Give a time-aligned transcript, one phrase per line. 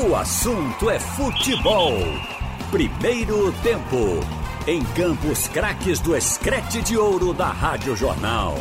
[0.00, 1.92] O assunto é futebol.
[2.70, 4.20] Primeiro tempo.
[4.64, 8.54] Em Campos Craques do Escrete de Ouro da Rádio Jornal.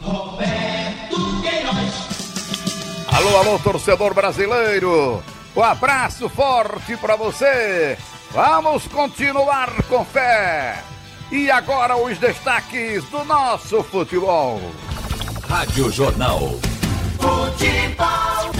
[0.00, 3.06] Roberto Queiroz.
[3.12, 5.20] Alô, alô, torcedor brasileiro.
[5.56, 7.98] Um abraço forte para você.
[8.30, 10.84] Vamos continuar com fé.
[11.32, 14.60] E agora os destaques do nosso futebol.
[15.48, 16.52] Rádio Jornal.
[17.18, 18.52] Futebol.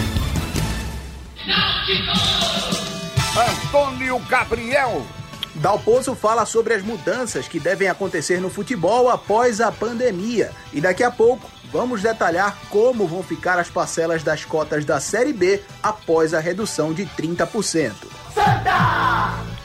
[3.36, 5.06] Antônio Gabriel.
[5.54, 10.52] Dalpozo fala sobre as mudanças que devem acontecer no futebol após a pandemia.
[10.72, 15.32] E daqui a pouco vamos detalhar como vão ficar as parcelas das cotas da Série
[15.32, 17.92] B após a redução de 30%.
[18.34, 19.57] Santa!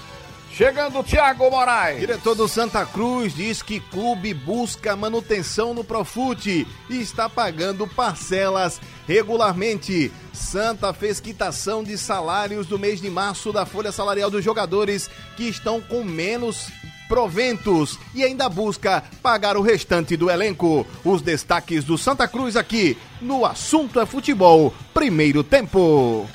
[0.56, 2.00] Chegando o Thiago Moraes.
[2.00, 8.80] Diretor do Santa Cruz diz que clube busca manutenção no Profute e está pagando parcelas
[9.08, 10.12] regularmente.
[10.32, 15.50] Santa fez quitação de salários do mês de março da folha salarial dos jogadores que
[15.50, 16.70] estão com menos
[17.08, 20.86] proventos e ainda busca pagar o restante do elenco.
[21.04, 26.30] Os destaques do Santa Cruz aqui no Assunto é Futebol, primeiro tempo.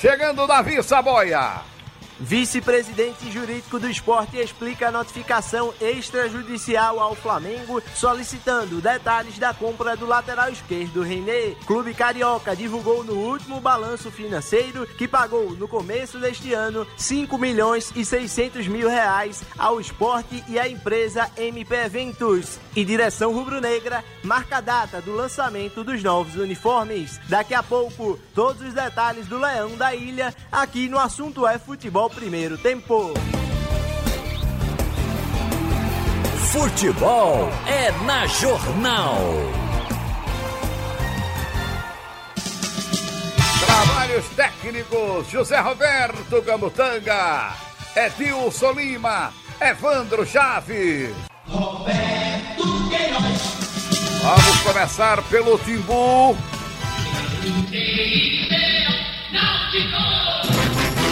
[0.00, 1.77] Chegando Davi Saboia.
[2.20, 10.04] Vice-presidente jurídico do esporte explica a notificação extrajudicial ao Flamengo solicitando detalhes da compra do
[10.04, 11.54] lateral esquerdo René.
[11.64, 17.92] Clube Carioca divulgou no último balanço financeiro que pagou no começo deste ano 5 milhões
[17.94, 22.58] e 600 mil reais ao esporte e à empresa MP Eventos.
[22.74, 27.20] E direção rubro-negra marca a data do lançamento dos novos uniformes.
[27.28, 32.07] Daqui a pouco, todos os detalhes do Leão da Ilha aqui no assunto é futebol
[32.10, 33.12] primeiro tempo.
[36.52, 39.18] Futebol é na Jornal.
[43.64, 47.52] Trabalhos técnicos José Roberto Gamutanga,
[47.94, 51.10] Edilson Lima, Evandro Chaves.
[51.46, 53.58] Roberto Queiroz.
[54.22, 56.36] Vamos começar pelo Timbu.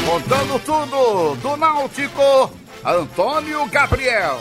[0.06, 2.52] Contando tudo do Náutico,
[2.84, 4.38] Antônio Gabriel.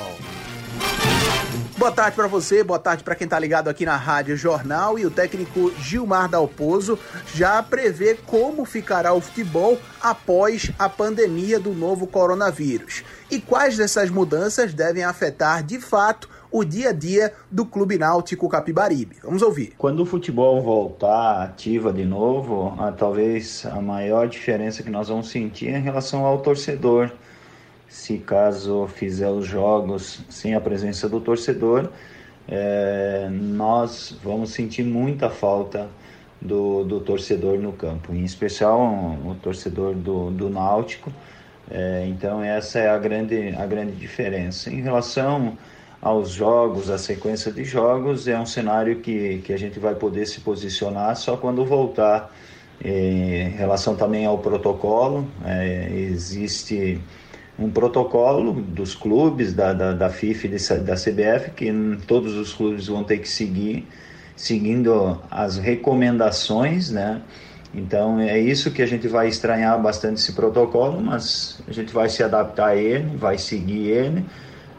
[1.75, 5.07] Boa tarde para você, boa tarde para quem tá ligado aqui na Rádio Jornal e
[5.07, 6.99] o técnico Gilmar Dalpozo
[7.33, 14.11] já prevê como ficará o futebol após a pandemia do novo coronavírus e quais dessas
[14.11, 19.17] mudanças devem afetar de fato o dia a dia do Clube Náutico Capibaribe.
[19.21, 19.73] Vamos ouvir.
[19.77, 25.27] Quando o futebol voltar ativa de novo, a, talvez a maior diferença que nós vamos
[25.27, 27.11] sentir é em relação ao torcedor.
[27.89, 31.89] Se caso fizer os jogos sem a presença do torcedor,
[32.47, 35.89] é, nós vamos sentir muita falta
[36.41, 41.11] do, do torcedor no campo, em especial o, o torcedor do, do Náutico.
[41.69, 44.69] É, então essa é a grande, a grande diferença.
[44.69, 45.57] Em relação
[46.05, 50.27] aos jogos, a sequência de jogos, é um cenário que, que a gente vai poder
[50.27, 52.31] se posicionar só quando voltar.
[52.83, 57.01] Em relação também ao protocolo, é, existe
[57.57, 60.49] um protocolo dos clubes, da, da, da FIFA e
[60.81, 61.71] da CBF, que
[62.05, 63.87] todos os clubes vão ter que seguir,
[64.35, 67.19] seguindo as recomendações, né?
[67.73, 72.09] Então é isso que a gente vai estranhar bastante esse protocolo, mas a gente vai
[72.09, 74.23] se adaptar a ele, vai seguir ele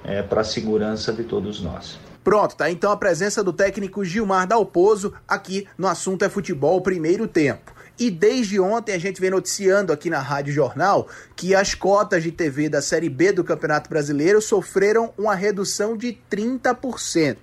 [0.06, 1.99] é, para a segurança de todos nós.
[2.22, 7.28] Pronto, tá então a presença do técnico Gilmar Dalpozo aqui no assunto é futebol primeiro
[7.28, 7.75] tempo.
[7.99, 12.31] E desde ontem a gente vem noticiando aqui na Rádio Jornal que as cotas de
[12.31, 17.37] TV da Série B do Campeonato Brasileiro sofreram uma redução de 30%.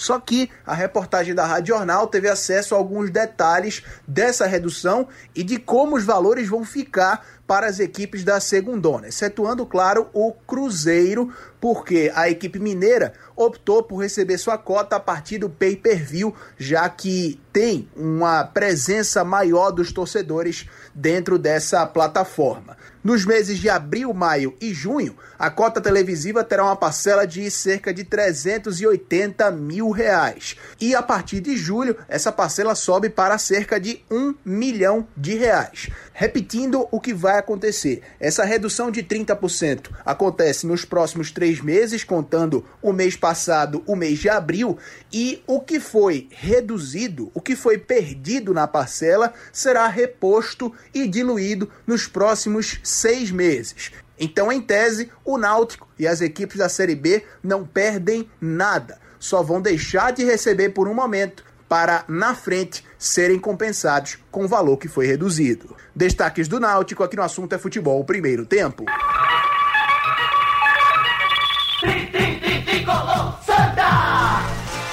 [0.00, 5.42] Só que a reportagem da Rádio Jornal teve acesso a alguns detalhes dessa redução e
[5.42, 11.34] de como os valores vão ficar para as equipes da segundona, excetuando, claro, o Cruzeiro,
[11.60, 17.38] porque a equipe mineira optou por receber sua cota a partir do pay-per-view, já que
[17.52, 22.74] tem uma presença maior dos torcedores dentro dessa plataforma.
[23.02, 27.94] Nos meses de abril, maio e junho, a cota televisiva terá uma parcela de cerca
[27.94, 30.54] de 380 mil reais.
[30.78, 35.88] E a partir de julho, essa parcela sobe para cerca de 1 milhão de reais.
[36.12, 42.66] Repetindo o que vai acontecer: essa redução de 30% acontece nos próximos três meses, contando
[42.82, 44.76] o mês passado, o mês de abril,
[45.10, 51.70] e o que foi reduzido, o que foi perdido na parcela, será reposto e diluído
[51.86, 53.92] nos próximos seis meses.
[54.18, 59.42] Então, em tese, o Náutico e as equipes da Série B não perdem nada, só
[59.42, 64.76] vão deixar de receber por um momento para, na frente, serem compensados com o valor
[64.76, 65.76] que foi reduzido.
[65.94, 68.84] Destaques do Náutico aqui no assunto é futebol primeiro tempo.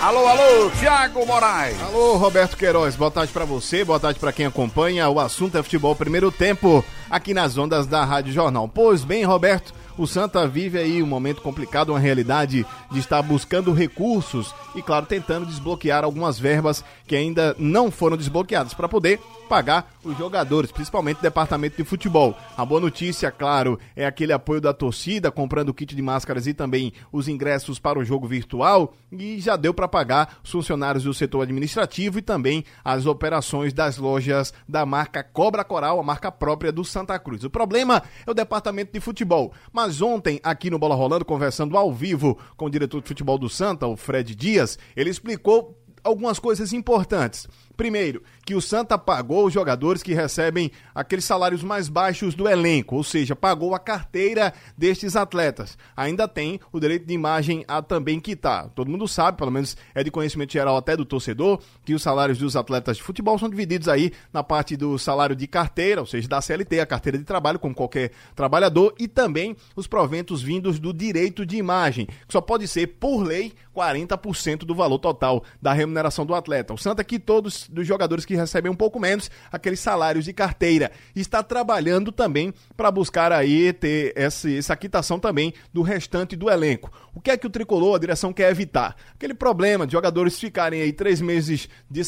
[0.07, 1.77] Alô, alô, Thiago Moraes.
[1.81, 2.95] Alô, Roberto Queiroz.
[2.95, 5.09] Boa tarde para você, boa tarde para quem acompanha.
[5.09, 8.69] O assunto é futebol primeiro tempo aqui nas ondas da Rádio Jornal.
[8.74, 13.74] Pois bem, Roberto, o Santa vive aí um momento complicado, uma realidade de estar buscando
[13.74, 19.94] recursos e, claro, tentando desbloquear algumas verbas que ainda não foram desbloqueadas para poder pagar
[20.04, 22.38] os jogadores, principalmente o departamento de futebol.
[22.56, 26.94] A boa notícia, claro, é aquele apoio da torcida, comprando kit de máscaras e também
[27.12, 31.44] os ingressos para o jogo virtual, e já deu para pagar os funcionários do setor
[31.44, 36.84] administrativo e também as operações das lojas da marca Cobra Coral, a marca própria do
[36.84, 37.44] Santa Cruz.
[37.44, 39.54] O problema é o departamento de futebol.
[39.72, 43.50] Mas ontem, aqui no Bola Rolando, conversando ao vivo com o diretor de futebol do
[43.50, 47.48] Santa, o Fred Dias, ele explicou algumas coisas importantes.
[47.78, 52.96] Primeiro, que o Santa pagou os jogadores que recebem aqueles salários mais baixos do elenco,
[52.96, 55.78] ou seja, pagou a carteira destes atletas.
[55.96, 58.70] Ainda tem o direito de imagem a também quitar.
[58.70, 62.40] Todo mundo sabe, pelo menos é de conhecimento geral até do torcedor, que os salários
[62.40, 66.28] dos atletas de futebol são divididos aí na parte do salário de carteira, ou seja,
[66.28, 70.92] da CLT, a carteira de trabalho, como qualquer trabalhador, e também os proventos vindos do
[70.92, 76.26] direito de imagem, que só pode ser, por lei, 40% do valor total da remuneração
[76.26, 76.74] do atleta.
[76.74, 80.92] O Santa que todos dos jogadores que recebem um pouco menos, aqueles salários de carteira.
[81.16, 86.92] Está trabalhando também para buscar aí ter essa, essa quitação também do restante do elenco.
[87.14, 88.96] O que é que o tricolor, a direção quer evitar?
[89.14, 92.02] Aquele problema de jogadores ficarem aí três meses, de,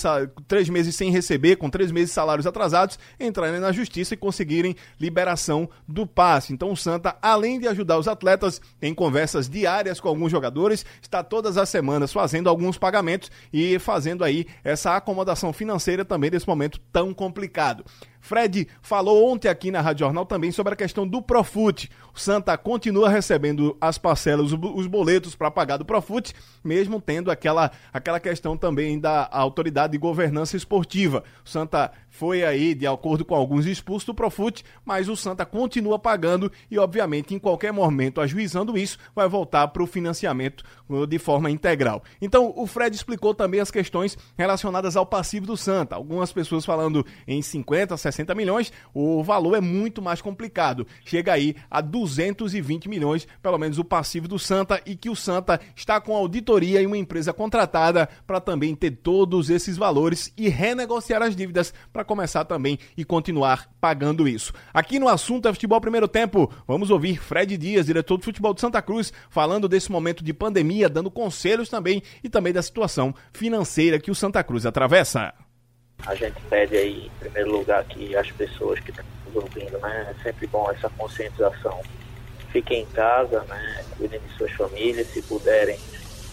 [0.47, 4.75] três meses sem receber, com três meses de salários atrasados, entrarem na justiça e conseguirem
[4.99, 6.53] liberação do passe.
[6.53, 11.23] Então o Santa, além de ajudar os atletas em conversas diárias com alguns jogadores, está
[11.23, 16.79] todas as semanas fazendo alguns pagamentos e fazendo aí essa acomodação financeira também desse momento
[16.91, 17.83] tão complicado.
[18.19, 21.89] Fred falou ontem aqui na Rádio Jornal também sobre a questão do Profute.
[22.13, 26.33] O Santa continua recebendo as parcelas, os boletos para pagar do Profute,
[26.63, 31.23] mesmo tendo aquela, aquela questão também da autoridade de governança esportiva.
[31.45, 35.97] O Santa foi aí de acordo com alguns expulsos do Profute, mas o Santa continua
[35.97, 41.17] pagando e, obviamente, em qualquer momento, ajuizando isso, vai voltar para o financiamento uh, de
[41.17, 42.03] forma integral.
[42.21, 45.95] Então, o Fred explicou também as questões relacionadas ao passivo do Santa.
[45.95, 50.85] Algumas pessoas falando em 50, 60 milhões, o valor é muito mais complicado.
[51.05, 55.59] Chega aí a 220 milhões, pelo menos o passivo do Santa, e que o Santa
[55.75, 61.21] está com auditoria e uma empresa contratada para também ter todos esses valores e renegociar
[61.21, 64.53] as dívidas para começar também e continuar pagando isso.
[64.73, 68.61] Aqui no assunto é futebol primeiro tempo, vamos ouvir Fred Dias, diretor de futebol de
[68.61, 73.99] Santa Cruz, falando desse momento de pandemia, dando conselhos também e também da situação financeira
[73.99, 75.33] que o Santa Cruz atravessa.
[76.05, 80.07] A gente pede aí, em primeiro lugar, que as pessoas que estão nos ouvindo, né,
[80.09, 81.81] é sempre bom essa conscientização.
[82.51, 85.79] Fiquem em casa, né, cuidem de suas famílias, se puderem,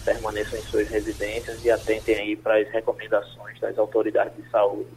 [0.03, 4.89] permaneçam em suas residências e atentem aí para as recomendações das autoridades de saúde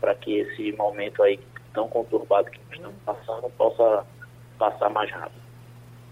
[0.00, 1.40] para que esse momento aí
[1.72, 4.06] tão conturbado que nós estamos passando possa
[4.58, 5.44] passar mais rápido.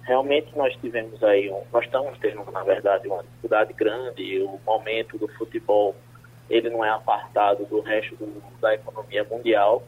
[0.03, 5.17] Realmente nós tivemos aí, um, nós estamos tendo, na verdade, uma dificuldade grande, o momento
[5.17, 5.95] do futebol,
[6.49, 9.83] ele não é apartado do resto do, da economia mundial,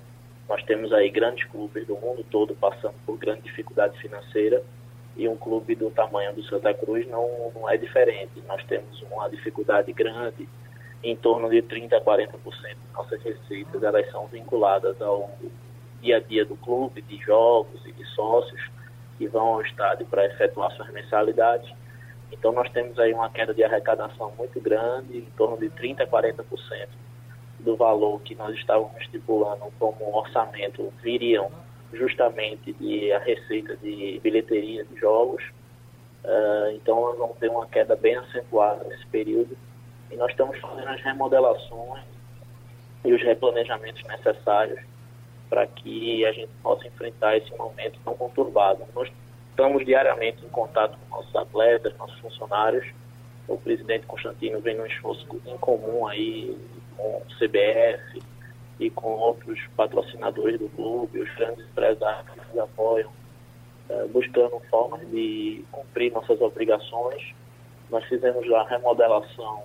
[0.48, 4.62] nós temos aí grandes clubes do mundo todo passando por grande dificuldade financeira
[5.16, 8.42] e um clube do tamanho do Santa Cruz não, não é diferente.
[8.46, 10.48] Nós temos uma dificuldade grande
[11.02, 15.30] em torno de 30% a 40% de nossas receitas elas são vinculadas ao
[16.00, 18.70] dia a dia do clube, de jogos e de sócios
[19.18, 21.72] que vão ao estádio para efetuar suas mensalidades.
[22.32, 26.06] Então nós temos aí uma queda de arrecadação muito grande, em torno de 30% a
[26.06, 26.88] 40%
[27.60, 31.50] do valor que nós estávamos estipulando como orçamento viriam
[31.92, 35.42] justamente de a receita de bilheteria de jogos.
[36.24, 39.56] Uh, então nós vamos ter uma queda bem acentuada nesse período
[40.10, 42.04] e nós estamos fazendo as remodelações
[43.04, 44.80] e os replanejamentos necessários
[45.48, 48.82] para que a gente possa enfrentar esse momento tão conturbado.
[48.94, 49.08] Nós
[49.56, 52.86] estamos diariamente em contato com nossos atletas, nossos funcionários.
[53.48, 56.54] O presidente Constantino vem num esforço em comum aí
[56.94, 58.22] com o CBF
[58.78, 63.10] e com outros patrocinadores do clube, os grandes empresários que nos apoiam,
[63.88, 67.34] eh, buscando formas de cumprir nossas obrigações.
[67.90, 69.62] Nós fizemos a remodelação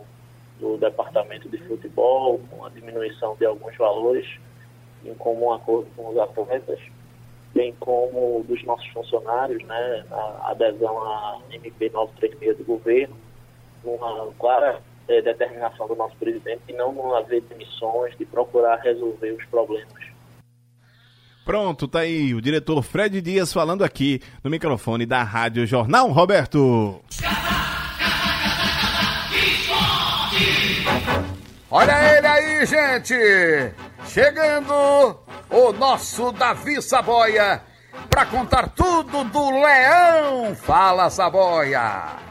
[0.58, 4.26] do departamento de futebol, com a diminuição de alguns valores,
[5.04, 6.80] em comum acordo com os atletas,
[7.54, 13.16] bem como dos nossos funcionários, né, a adesão à MP 936 do governo,
[13.84, 19.46] uma clara é, determinação do nosso presidente de não haver demissões, de procurar resolver os
[19.46, 20.12] problemas.
[21.44, 27.02] Pronto, tá aí o diretor Fred Dias falando aqui no microfone da Rádio Jornal, Roberto.
[31.70, 33.16] Olha ele aí, gente!
[34.06, 35.18] Chegando
[35.52, 37.62] o nosso Davi Saboia
[38.10, 40.56] para contar tudo do Leão.
[40.56, 42.31] Fala, Saboia!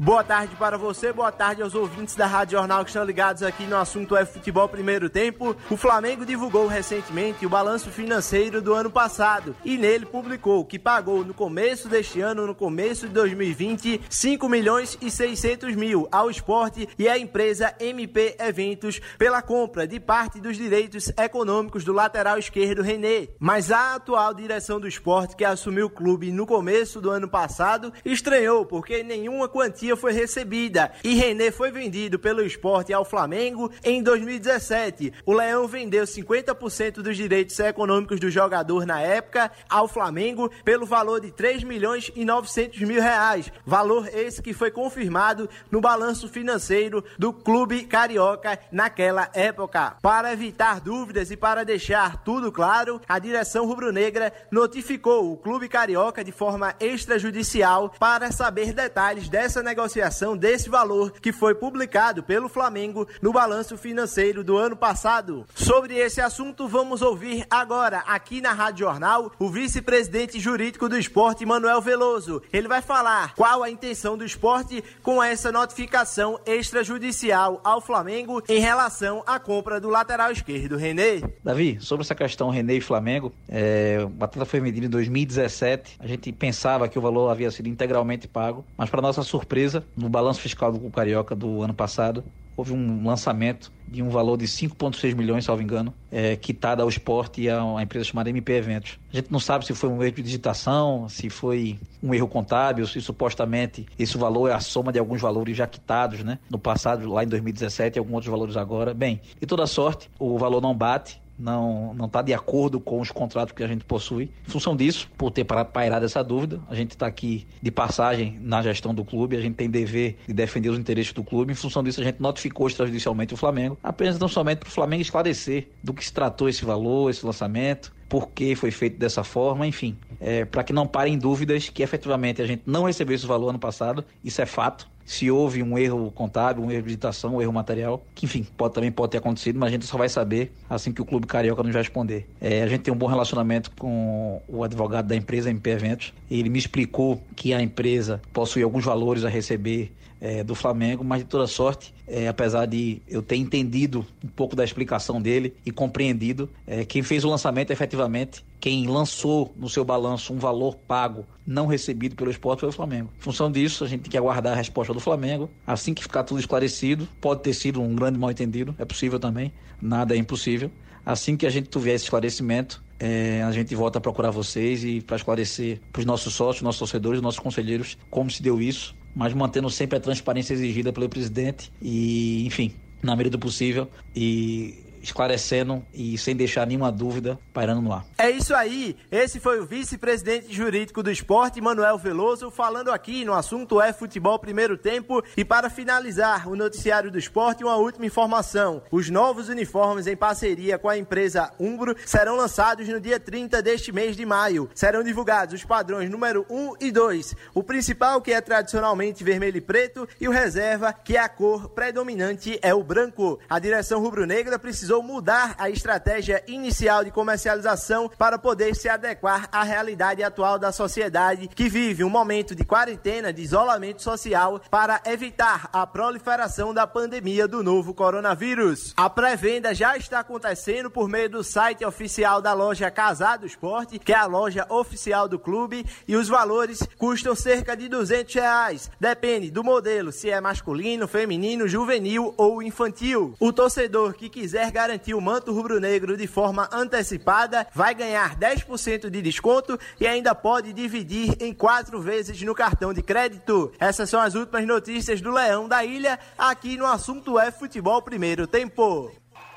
[0.00, 3.64] Boa tarde para você, boa tarde aos ouvintes da Rádio Jornal que estão ligados aqui
[3.64, 5.56] no assunto é futebol primeiro tempo.
[5.68, 11.24] O Flamengo divulgou recentemente o balanço financeiro do ano passado e nele publicou que pagou
[11.24, 16.88] no começo deste ano, no começo de 2020, 5 milhões e 600 mil ao esporte
[16.96, 22.82] e à empresa MP Eventos pela compra de parte dos direitos econômicos do lateral esquerdo
[22.82, 23.30] René.
[23.40, 27.92] Mas a atual direção do esporte que assumiu o clube no começo do ano passado
[28.04, 34.02] estranhou porque nenhuma quantia foi recebida e René foi vendido pelo esporte ao Flamengo em
[34.02, 35.12] 2017.
[35.24, 41.20] O Leão vendeu 50% dos direitos econômicos do jogador na época ao Flamengo pelo valor
[41.20, 43.50] de 3 milhões e 900 mil reais.
[43.64, 49.96] Valor esse que foi confirmado no balanço financeiro do clube carioca naquela época.
[50.02, 56.22] Para evitar dúvidas e para deixar tudo claro, a direção rubro-negra notificou o clube carioca
[56.22, 62.48] de forma extrajudicial para saber detalhes dessa negociação negociação desse valor que foi publicado pelo
[62.48, 65.46] Flamengo no balanço financeiro do ano passado.
[65.54, 71.46] Sobre esse assunto, vamos ouvir agora, aqui na Rádio Jornal, o vice-presidente jurídico do esporte,
[71.46, 72.42] Manuel Veloso.
[72.52, 78.58] Ele vai falar qual a intenção do esporte com essa notificação extrajudicial ao Flamengo em
[78.58, 81.20] relação à compra do lateral esquerdo, René.
[81.44, 85.98] Davi, sobre essa questão René e Flamengo, é, o foi medido em 2017.
[86.00, 90.08] A gente pensava que o valor havia sido integralmente pago, mas para nossa surpresa, no
[90.08, 92.24] balanço fiscal do Carioca do ano passado,
[92.58, 97.42] houve um lançamento de um valor de 5,6 milhões, salvo engano, é, quitado ao esporte
[97.42, 98.98] e a uma empresa chamada MP Eventos.
[99.12, 102.84] A gente não sabe se foi um erro de digitação, se foi um erro contábil,
[102.86, 106.40] se supostamente esse valor é a soma de alguns valores já quitados, né?
[106.50, 108.92] No passado, lá em 2017, e alguns outros valores agora.
[108.92, 113.10] Bem, de toda sorte, o valor não bate, não não está de acordo com os
[113.10, 114.30] contratos que a gente possui.
[114.46, 118.62] Em função disso, por ter pairado essa dúvida, a gente está aqui de passagem na
[118.62, 121.52] gestão do clube, a gente tem dever de defender os interesses do clube.
[121.52, 125.02] Em função disso, a gente notificou extrajudicialmente o Flamengo, apenas não somente para o Flamengo
[125.02, 129.66] esclarecer do que se tratou esse valor, esse lançamento, por que foi feito dessa forma,
[129.66, 133.50] enfim, é, para que não parem dúvidas que efetivamente a gente não recebeu esse valor
[133.50, 137.42] ano passado, isso é fato se houve um erro contábil, um erro de digitação, um
[137.42, 140.52] erro material, que enfim, pode, também pode ter acontecido, mas a gente só vai saber
[140.68, 142.28] assim que o Clube Carioca nos responder.
[142.38, 146.50] É, a gente tem um bom relacionamento com o advogado da empresa MP Eventos, ele
[146.50, 151.24] me explicou que a empresa possui alguns valores a receber é, do Flamengo, mas de
[151.24, 156.48] toda sorte, é, apesar de eu ter entendido um pouco da explicação dele e compreendido,
[156.66, 161.66] é, quem fez o lançamento efetivamente, quem lançou no seu balanço um valor pago não
[161.66, 163.10] recebido pelo esporte foi o Flamengo.
[163.18, 165.48] Em função disso, a gente tem que aguardar a resposta do Flamengo.
[165.66, 169.52] Assim que ficar tudo esclarecido, pode ter sido um grande mal entendido, é possível também,
[169.80, 170.70] nada é impossível.
[171.04, 175.00] Assim que a gente tiver esse esclarecimento, é, a gente volta a procurar vocês e
[175.00, 179.32] para esclarecer para os nossos sócios, nossos torcedores, nossos conselheiros como se deu isso mas
[179.34, 182.72] mantendo sempre a transparência exigida pelo presidente e, enfim,
[183.02, 183.88] na medida do possível.
[184.14, 188.04] E esclarecendo e sem deixar nenhuma dúvida pairando no ar.
[188.16, 188.96] É isso aí.
[189.10, 194.38] Esse foi o vice-presidente jurídico do esporte, Manuel Veloso, falando aqui no assunto é futebol
[194.38, 195.22] primeiro tempo.
[195.36, 198.82] E para finalizar o noticiário do esporte, uma última informação.
[198.90, 203.92] Os novos uniformes em parceria com a empresa Umbro serão lançados no dia 30 deste
[203.92, 204.68] mês de maio.
[204.74, 207.34] Serão divulgados os padrões número 1 e 2.
[207.54, 211.68] O principal, que é tradicionalmente vermelho e preto, e o reserva, que é a cor
[211.68, 213.38] predominante, é o branco.
[213.48, 219.46] A direção rubro-negra precisou precisou mudar a estratégia inicial de comercialização para poder se adequar
[219.52, 225.02] à realidade atual da sociedade que vive um momento de quarentena, de isolamento social para
[225.04, 228.94] evitar a proliferação da pandemia do novo coronavírus.
[228.96, 234.14] A pré-venda já está acontecendo por meio do site oficial da loja Casado Esporte, que
[234.14, 238.90] é a loja oficial do clube, e os valores custam cerca de 200 reais.
[238.98, 243.34] Depende do modelo, se é masculino, feminino, juvenil ou infantil.
[243.38, 249.20] O torcedor que quiser garantir o manto rubro-negro de forma antecipada, vai ganhar 10% de
[249.20, 253.72] desconto e ainda pode dividir em quatro vezes no cartão de crédito.
[253.80, 258.46] Essas são as últimas notícias do Leão da Ilha, aqui no Assunto é Futebol Primeiro
[258.46, 259.10] Tempo.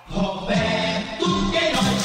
[0.08, 2.02] Roberto Queiroz.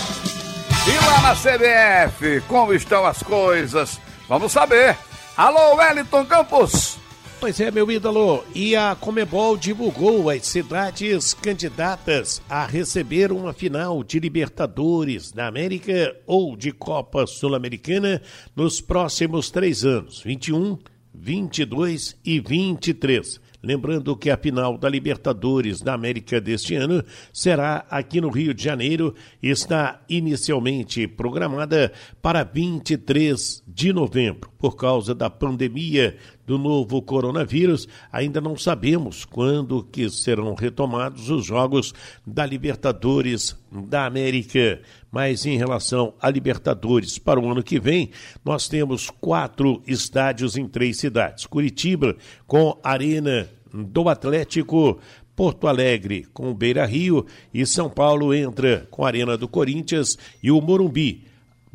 [0.87, 3.99] E lá na CBF, como estão as coisas?
[4.29, 4.95] Vamos saber.
[5.39, 6.99] Alô, Wellington Campos.
[7.39, 8.43] Pois é, meu ídolo.
[8.55, 16.17] E a Comebol divulgou as cidades candidatas a receber uma final de Libertadores da América
[16.27, 18.23] ou de Copa Sul-Americana
[18.55, 20.79] nos próximos três anos: 21,
[21.15, 23.39] 22 e 23.
[23.63, 27.03] Lembrando que a final da Libertadores da América deste ano
[27.33, 29.13] será aqui no Rio de Janeiro
[29.43, 34.53] e está inicialmente programada para 23 de novembro.
[34.57, 36.17] Por causa da pandemia
[36.47, 41.93] do novo coronavírus, ainda não sabemos quando que serão retomados os jogos
[42.25, 44.81] da Libertadores da América.
[45.11, 48.11] Mas em relação a Libertadores para o ano que vem,
[48.45, 55.01] nós temos quatro estádios em três cidades: Curitiba com Arena do Atlético,
[55.35, 60.51] Porto Alegre com Beira Rio e São Paulo entra com a Arena do Corinthians e
[60.51, 61.25] o Morumbi.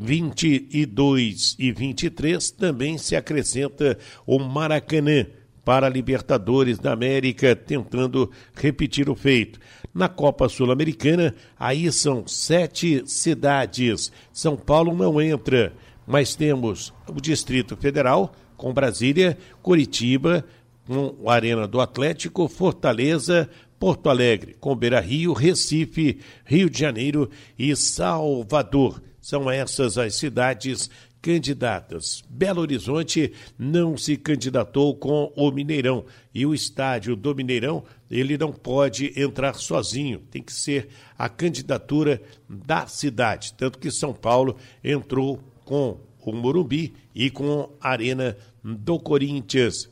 [0.02, 5.28] 22 e 23 também se acrescenta o Maracanã
[5.64, 9.60] para a Libertadores da América, tentando repetir o feito.
[9.94, 14.12] Na Copa Sul-Americana, aí são sete cidades.
[14.34, 15.72] São Paulo não entra,
[16.08, 20.44] mas temos o Distrito Federal, com Brasília, Curitiba,
[20.88, 23.48] com a Arena do Atlético, Fortaleza,
[23.80, 29.00] Porto Alegre, com Beira Rio, Recife, Rio de Janeiro e Salvador.
[29.22, 30.90] São essas as cidades
[31.22, 32.24] candidatas.
[32.28, 38.52] Belo Horizonte não se candidatou com o Mineirão e o estádio do Mineirão ele não
[38.52, 43.54] pode entrar sozinho, tem que ser a candidatura da cidade.
[43.54, 49.90] Tanto que São Paulo entrou com o Morumbi e com a Arena do Corinthians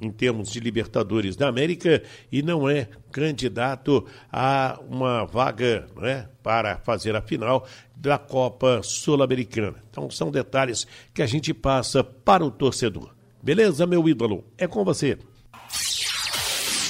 [0.00, 6.78] em termos de Libertadores da América e não é candidato a uma vaga né, para
[6.78, 7.66] fazer a final
[7.96, 9.76] da Copa Sul-Americana.
[9.90, 13.10] Então são detalhes que a gente passa para o torcedor.
[13.42, 14.44] Beleza, meu ídolo?
[14.56, 15.18] É com você.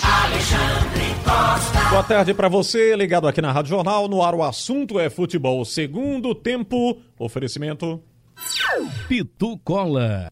[0.03, 1.91] Alexandre Costa.
[1.91, 4.09] Boa tarde para você, ligado aqui na Rádio Jornal.
[4.09, 5.65] No ar, o assunto é futebol.
[5.65, 8.03] Segundo tempo, oferecimento.
[9.09, 10.29] Pitu Cola.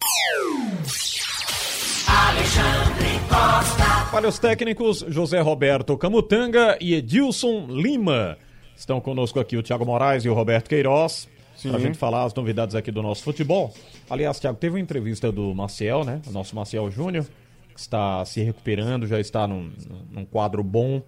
[4.11, 8.37] Para os técnicos, José Roberto Camutanga e Edilson Lima.
[8.77, 11.29] Estão conosco aqui o Thiago Moraes e o Roberto Queiroz.
[11.63, 13.75] Para a gente falar as novidades aqui do nosso futebol.
[14.09, 16.23] Aliás, Thiago, teve uma entrevista do Maciel, né?
[16.27, 17.27] O nosso Maciel Júnior,
[17.75, 19.73] que está se recuperando, já está num,
[20.11, 21.03] num quadro bom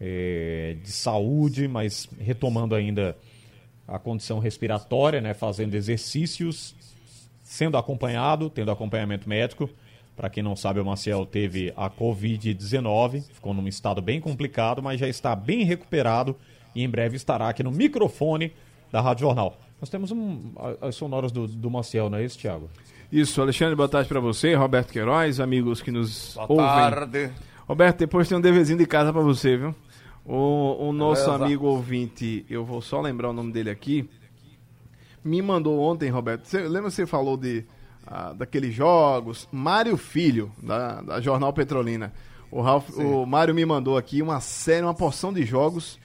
[0.00, 3.16] é, de saúde, mas retomando ainda
[3.88, 5.32] a condição respiratória, né?
[5.32, 6.74] Fazendo exercícios,
[7.42, 9.70] sendo acompanhado, tendo acompanhamento médico.
[10.16, 14.98] Para quem não sabe, o Maciel teve a Covid-19, ficou num estado bem complicado, mas
[14.98, 16.34] já está bem recuperado
[16.74, 18.50] e em breve estará aqui no microfone
[18.90, 19.60] da Rádio Jornal.
[19.78, 22.70] Nós temos um, as sonoras do, do Maciel, não é isso, Thiago?
[23.12, 26.66] Isso, Alexandre, boa tarde para você, Roberto Queiroz, amigos que nos boa ouvem.
[26.66, 27.32] Boa tarde.
[27.68, 29.74] Roberto, depois tem um deverzinho de casa para você, viu?
[30.24, 31.44] O, o nosso Beleza.
[31.44, 34.08] amigo ouvinte, eu vou só lembrar o nome dele aqui,
[35.22, 36.46] me mandou ontem, Roberto.
[36.46, 37.64] Você, lembra que você falou de
[38.06, 39.48] ah, daqueles jogos.
[39.50, 42.12] Mário Filho, da, da Jornal Petrolina.
[42.50, 45.98] O, Ralph, o Mário me mandou aqui uma série, uma porção de jogos,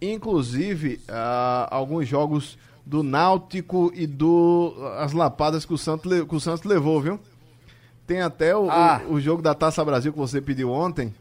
[0.00, 6.40] inclusive ah, alguns jogos do Náutico e do as lapadas que o Santos, que o
[6.40, 7.20] Santos levou, viu?
[8.06, 9.00] Tem até o, ah.
[9.08, 11.14] o, o, jogo da Taça Brasil que você pediu ontem.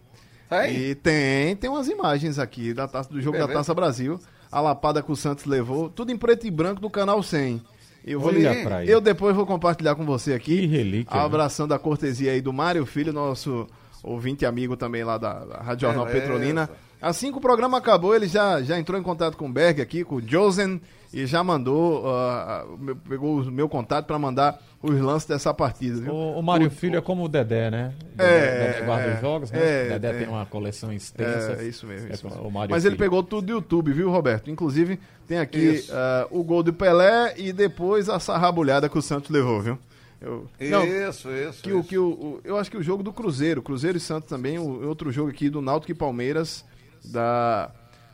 [0.49, 0.75] Tem?
[0.75, 3.47] E tem, tem umas imagens aqui da taça, do jogo Beleza.
[3.47, 4.19] da Taça Brasil.
[4.51, 7.61] A lapada que o Santos levou, tudo em preto e branco do canal 100.
[8.05, 10.61] Eu, vou, eu depois vou compartilhar com você aqui.
[10.61, 11.15] Que relíquia.
[11.15, 11.23] Né?
[11.23, 13.67] Abraçando a cortesia aí do Mário Filho, nosso
[14.03, 16.69] ouvinte amigo também lá da, da Rádio Jornal é, Petrolina.
[17.01, 20.03] Assim que o programa acabou, ele já, já entrou em contato com o Berg aqui,
[20.03, 20.81] com o Josen,
[21.13, 25.99] e já mandou, uh, pegou o meu contato para mandar os lances dessa partida.
[25.99, 26.13] Viu?
[26.13, 26.97] O, o Mário o, Filho o...
[26.97, 27.93] é como o Dedé, né?
[28.17, 29.59] É, Dedé guarda é, os jogos, né?
[29.59, 31.57] É, Dedé é, tem uma coleção extensa.
[31.59, 32.11] É, isso mesmo.
[32.11, 32.51] Isso mesmo.
[32.51, 32.93] Mas Filho.
[32.93, 34.49] ele pegou tudo do YouTube, viu, Roberto?
[34.49, 39.29] Inclusive, tem aqui uh, o gol do Pelé e depois a sarrabulhada que o Santos
[39.29, 39.77] levou, viu?
[40.21, 41.63] Eu, não, isso, isso.
[41.63, 41.79] Que, isso.
[41.79, 44.59] O, que o, o, eu acho que o jogo do Cruzeiro, Cruzeiro e Santos também,
[44.59, 46.63] o, outro jogo aqui do Náutico e Palmeiras,
[47.03, 47.71] da,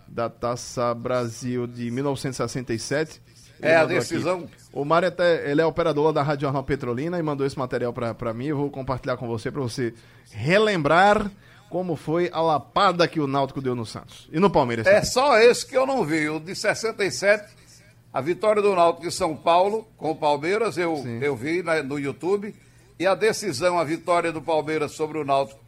[0.08, 3.22] da Taça Brasil de 1967
[3.62, 4.40] é a decisão.
[4.42, 4.52] Aqui.
[4.72, 8.34] O Mário até, ele é operador da Rádio Jornal Petrolina e mandou esse material para
[8.34, 8.48] mim.
[8.48, 9.94] Eu vou compartilhar com você para você
[10.32, 11.30] relembrar
[11.70, 14.30] como foi a lapada que o Náutico deu no Santos.
[14.32, 14.86] E no Palmeiras.
[14.88, 16.30] É só esse que eu não vi.
[16.30, 17.54] O de 67,
[18.14, 22.56] a vitória do Náutico de São Paulo com o Palmeiras, eu, eu vi no YouTube.
[23.00, 25.60] E a decisão, a vitória do Palmeiras sobre o Náutico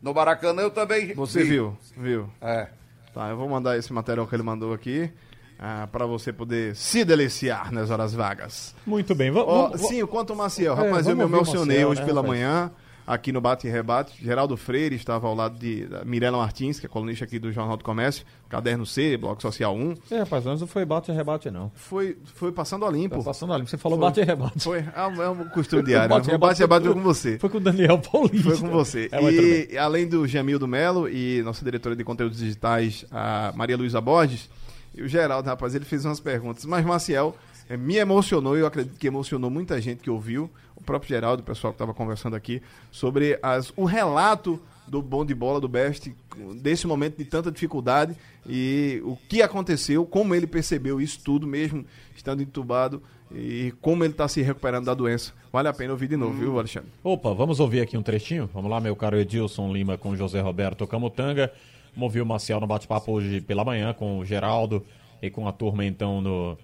[0.00, 1.50] no Maracanã, eu também Você vi.
[1.50, 2.30] viu, viu.
[2.40, 2.68] É.
[3.16, 5.10] Tá, eu vou mandar esse material que ele mandou aqui
[5.58, 8.74] ah, para você poder se deliciar nas horas vagas.
[8.86, 9.72] Muito bem, vamos.
[9.72, 12.38] Oh, sim, quanto o Maciel, é, rapaz, eu me emocionei Maciel, hoje né, pela rapaz?
[12.38, 12.70] manhã.
[13.06, 14.12] Aqui no Bate e Rebate.
[14.22, 17.84] Geraldo Freire estava ao lado de Mirela Martins, que é colunista aqui do Jornal do
[17.84, 19.94] Comércio, Caderno C, Bloco Social 1.
[20.10, 21.70] É, rapaz, antes não foi bate e rebate, não.
[21.74, 23.14] Foi, foi passando a limpo.
[23.16, 23.70] Foi passando a limpo.
[23.70, 24.08] Você falou foi.
[24.08, 24.60] bate e rebate.
[24.60, 24.78] Foi.
[24.78, 26.08] É um costume diário.
[26.08, 26.38] bate, né?
[26.38, 27.38] bate e rebate foi com você.
[27.38, 28.50] Foi com o Daniel Paulista.
[28.50, 29.08] Foi com você.
[29.12, 34.00] É, e além do Jamildo Melo e nossa diretora de conteúdos digitais, a Maria Luísa
[34.00, 34.48] Borges,
[34.94, 36.64] e o Geraldo, rapaz, ele fez umas perguntas.
[36.64, 37.36] Mas, Maciel,
[37.68, 41.42] é, me emocionou, e eu acredito que emocionou muita gente que ouviu, o próprio Geraldo,
[41.42, 45.68] o pessoal que estava conversando aqui, sobre as, o relato do bom de bola do
[45.68, 46.14] Best,
[46.60, 48.16] desse momento de tanta dificuldade
[48.48, 51.84] e o que aconteceu, como ele percebeu isso tudo, mesmo
[52.14, 53.02] estando entubado,
[53.34, 55.32] e como ele está se recuperando da doença.
[55.52, 56.38] Vale a pena ouvir de novo, hum.
[56.38, 56.90] viu, Alexandre?
[57.02, 58.48] Opa, vamos ouvir aqui um trechinho?
[58.52, 61.52] Vamos lá, meu caro Edilson Lima com José Roberto Camutanga.
[61.92, 64.84] Vamos ouvir o Marcial no bate-papo hoje pela manhã com o Geraldo
[65.20, 66.58] e com a turma então no,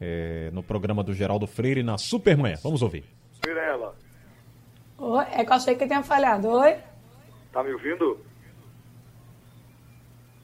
[0.00, 2.58] é, no programa do Geraldo Freire na Supermanhã.
[2.62, 3.04] Vamos ouvir.
[3.46, 3.94] Mirela.
[4.98, 6.48] Oi, é que eu achei que tinha falhado.
[6.48, 6.76] Oi?
[7.52, 8.24] Tá me ouvindo?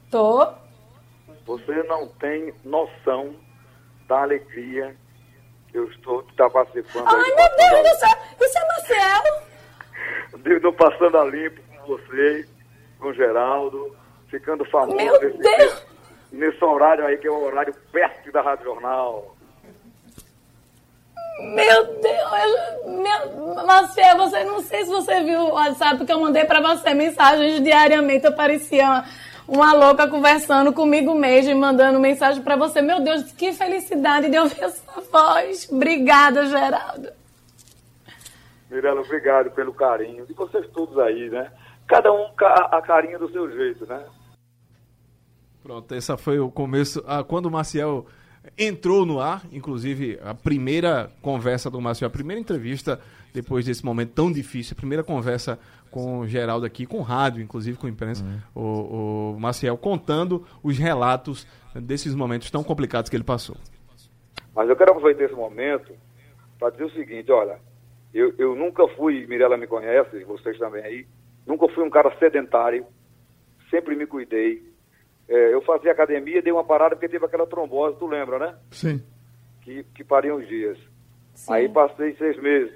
[0.09, 0.53] Tô.
[1.45, 3.35] Você não tem noção
[4.07, 4.95] da alegria
[5.69, 7.07] que eu estou que tá participando.
[7.07, 8.17] Ai, meu Deus do céu!
[8.41, 9.47] Isso é Marcelo!
[10.45, 12.47] Estou passando a limpo com você,
[12.99, 13.95] com o Geraldo,
[14.29, 14.95] ficando famoso.
[14.95, 15.85] Meu nesse, Deus!
[16.31, 19.36] Nesse horário aí, que é o horário perto da Rádio Jornal.
[21.39, 26.45] Meu Deus, meu, Marcelo, você não sei se você viu o WhatsApp que eu mandei
[26.45, 28.25] para você mensagens diariamente.
[28.25, 29.05] Eu parecia uma,
[29.47, 32.81] uma, louca conversando comigo mesmo e mandando mensagem para você.
[32.81, 35.69] Meu Deus, que felicidade de ouvir a sua voz.
[35.71, 37.09] Obrigada, Geraldo.
[38.69, 40.25] Mirela, obrigado pelo carinho.
[40.25, 41.51] De vocês todos aí, né?
[41.87, 44.03] Cada um a carinho do seu jeito, né?
[45.61, 47.03] Pronto, esse foi o começo.
[47.07, 48.07] Ah, quando o Maciel
[48.57, 52.99] entrou no ar, inclusive a primeira conversa do Márcio, a primeira entrevista
[53.33, 55.59] depois desse momento tão difícil, a primeira conversa
[55.91, 58.61] com o Geraldo aqui, com rádio, inclusive com imprensa, uhum.
[58.63, 63.55] o, o Maciel contando os relatos desses momentos tão complicados que ele passou.
[64.55, 65.93] Mas eu quero aproveitar esse momento
[66.59, 67.59] para dizer o seguinte, olha,
[68.13, 71.07] eu, eu nunca fui, Mirella me conhece, vocês também aí,
[71.45, 72.85] nunca fui um cara sedentário,
[73.69, 74.63] sempre me cuidei,
[75.29, 78.55] é, eu fazia academia, dei uma parada porque teve aquela trombose, tu lembra, né?
[78.71, 79.03] Sim.
[79.61, 80.77] Que, que parei uns dias.
[81.33, 81.53] Sim.
[81.53, 82.73] Aí passei seis meses,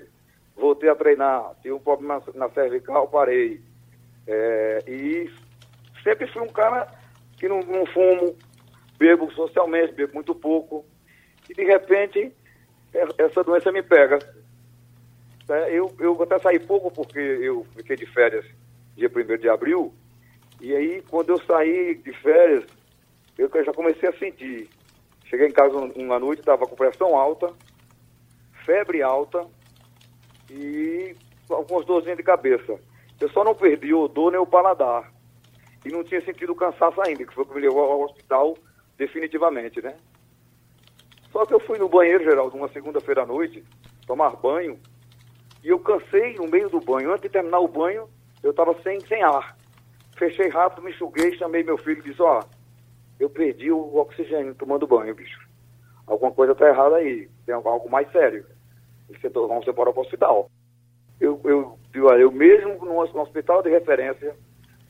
[0.56, 3.62] voltei a treinar, tive um problema na, na cervical, parei.
[4.28, 5.32] É, e
[6.04, 6.88] sempre fui um cara
[7.38, 8.36] que não, não fumo,
[8.98, 10.86] bebo socialmente, bebo muito pouco.
[11.50, 12.32] E de repente,
[12.94, 14.20] é, essa doença me pega.
[15.50, 18.46] É, eu, eu até saí pouco porque eu fiquei de férias
[18.96, 19.94] dia 1 de abril,
[20.62, 22.66] e aí, quando eu saí de férias,
[23.38, 24.70] eu já comecei a sentir.
[25.26, 27.52] Cheguei em casa uma noite, estava com pressão alta,
[28.64, 29.48] febre alta
[30.52, 31.16] e
[31.50, 32.80] algumas dorzinhas de cabeça.
[33.20, 35.12] Eu só não perdi o odor nem o paladar.
[35.84, 38.56] E não tinha sentido cansaço ainda, que foi o que me levou ao hospital
[38.98, 39.96] definitivamente, né?
[41.32, 43.64] Só que eu fui no banheiro, Geraldo, uma segunda-feira à noite,
[44.06, 44.78] tomar banho,
[45.64, 47.10] e eu cansei no meio do banho.
[47.10, 48.08] Antes de terminar o banho,
[48.44, 49.58] eu estava sem, sem ar.
[50.22, 52.44] Fechei rápido, me enxuguei, chamei meu filho e disse, ó,
[53.20, 55.42] eu perdi o oxigênio tomando banho, bicho.
[56.06, 58.46] Alguma coisa tá errada aí, tem algo mais sério.
[59.34, 60.48] Vamos embora para o hospital.
[61.20, 64.36] Eu, eu, eu, eu mesmo no hospital de referência,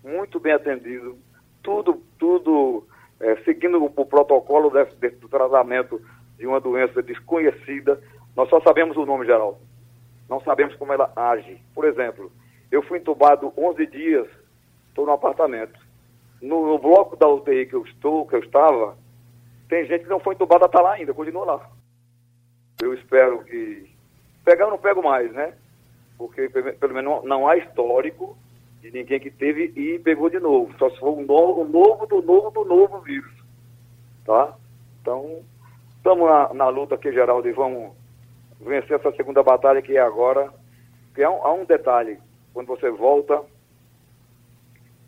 [0.04, 1.18] muito bem atendido,
[1.64, 2.86] tudo, tudo
[3.22, 6.02] é, seguindo o, o protocolo desse, desse, do tratamento
[6.38, 8.02] de uma doença desconhecida.
[8.36, 9.62] Nós só sabemos o nome geral.
[10.28, 11.58] Não sabemos como ela age.
[11.74, 12.30] Por exemplo,
[12.70, 14.41] eu fui entubado 11 dias
[14.92, 15.80] estou no apartamento.
[16.42, 18.98] No, no, bloco da UTI que eu estou, que eu estava,
[19.70, 21.70] tem gente que não foi entubada, está lá ainda, continua lá.
[22.82, 23.90] Eu espero que.
[24.44, 25.54] Pegar eu não pego mais, né?
[26.18, 28.38] Porque pelo menos não, não há histórico
[28.82, 30.74] de ninguém que teve e pegou de novo.
[30.78, 33.32] Só se for um novo, um novo do novo do novo vírus.
[34.26, 34.56] Tá?
[35.00, 35.42] Então,
[35.96, 37.92] estamos na, na luta aqui, Geraldo, e vamos
[38.60, 40.52] vencer essa segunda batalha que é agora.
[41.08, 42.20] Porque há um, há um detalhe.
[42.54, 43.42] Quando você volta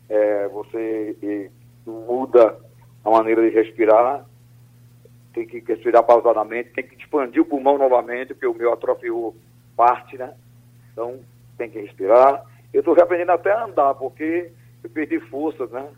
[0.08, 1.50] é, você e,
[1.86, 2.56] muda
[3.04, 4.24] a maneira de respirar,
[5.32, 9.34] tem que respirar pausadamente, tem que expandir o pulmão novamente, porque o meu atrofiou
[9.76, 10.32] parte, né?
[10.92, 11.18] Então,
[11.58, 12.44] tem que respirar.
[12.72, 14.50] Eu estou aprendendo até a andar, porque
[14.82, 15.88] eu perdi forças, né?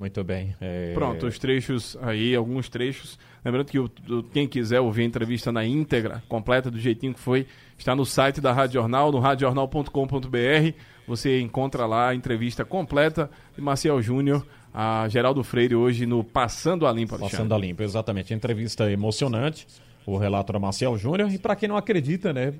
[0.00, 0.56] Muito bem.
[0.62, 0.94] É...
[0.94, 3.18] Pronto, os trechos aí, alguns trechos.
[3.44, 3.88] Lembrando que o,
[4.32, 8.40] quem quiser ouvir a entrevista na íntegra, completa, do jeitinho que foi, está no site
[8.40, 10.74] da Rádio Jornal, no radiojornal.com.br.
[11.06, 16.86] Você encontra lá a entrevista completa de Marcial Júnior a Geraldo Freire hoje no Passando
[16.86, 17.18] a Limpo.
[17.18, 18.32] Passando a Limpo, exatamente.
[18.32, 19.66] Entrevista emocionante.
[20.06, 21.30] o relato do Maciel Júnior.
[21.30, 22.54] E para quem não acredita, né,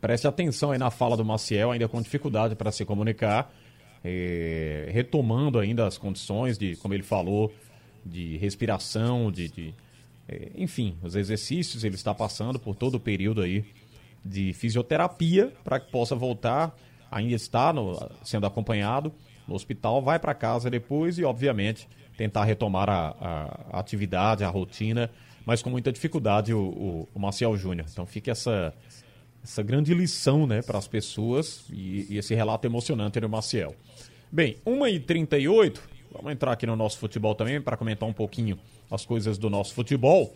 [0.00, 3.52] preste atenção aí na fala do Maciel, ainda com dificuldade para se comunicar,
[4.04, 7.52] é, retomando ainda as condições de, como ele falou,
[8.04, 9.74] de respiração, de, de
[10.28, 13.64] é, enfim, os exercícios, ele está passando por todo o período aí
[14.24, 16.76] de fisioterapia para que possa voltar,
[17.10, 19.12] ainda está no, sendo acompanhado
[19.46, 23.14] no hospital, vai para casa depois e, obviamente, tentar retomar a,
[23.70, 25.10] a, atividade, a rotina,
[25.46, 27.86] mas com muita dificuldade o, o, o Marcial Júnior.
[27.90, 28.74] Então fica essa,
[29.48, 33.74] essa grande lição né, para as pessoas e, e, esse relato emocionante do Maciel.
[34.30, 35.78] Bem, 1h38,
[36.12, 38.58] vamos entrar aqui no nosso futebol também para comentar um pouquinho
[38.90, 40.34] as coisas do nosso futebol.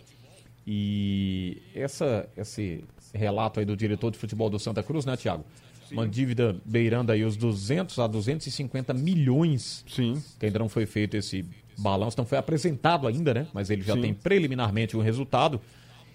[0.66, 5.44] E essa, esse relato aí do diretor de futebol do Santa Cruz, né, Tiago?
[5.90, 9.84] Uma dívida beirando aí os 200 a 250 milhões.
[9.86, 10.22] Sim.
[10.40, 11.44] Que ainda não foi feito esse
[11.76, 13.46] balanço, não foi apresentado ainda, né?
[13.52, 14.00] Mas ele já Sim.
[14.00, 15.60] tem preliminarmente o um resultado.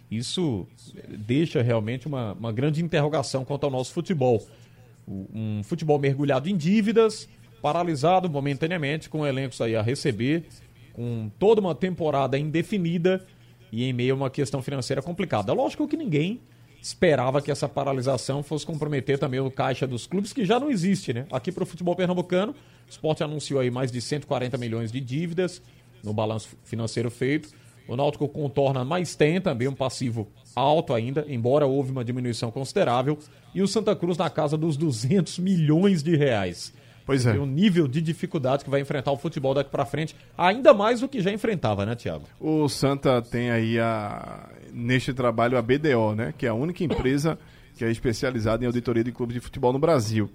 [0.10, 0.65] Isso
[1.10, 4.46] deixa realmente uma, uma grande interrogação quanto ao nosso futebol.
[5.08, 7.28] Um futebol mergulhado em dívidas,
[7.62, 10.46] paralisado momentaneamente, com elencos aí a receber,
[10.93, 13.26] com toda uma temporada indefinida
[13.72, 15.54] e em meio a uma questão financeira complicada.
[15.54, 16.41] Lógico que ninguém
[16.82, 21.13] esperava que essa paralisação fosse comprometer também o caixa dos clubes, que já não existe,
[21.13, 21.26] né?
[21.32, 25.62] Aqui para o futebol pernambucano, o esporte anunciou aí mais de 140 milhões de dívidas
[26.04, 27.50] no balanço financeiro feito.
[27.88, 33.17] O Náutico contorna, mas tem também um passivo alto ainda, embora houve uma diminuição considerável.
[33.54, 36.73] E o Santa Cruz na casa dos 200 milhões de reais.
[37.06, 37.32] Pois é.
[37.32, 41.00] Tem um nível de dificuldade que vai enfrentar o futebol daqui para frente, ainda mais
[41.00, 42.26] do que já enfrentava, né, Tiago?
[42.38, 47.39] O Santa tem aí a neste trabalho a BDO, né, que é a única empresa
[47.78, 50.30] que é especializada em auditoria de clubes de futebol no Brasil.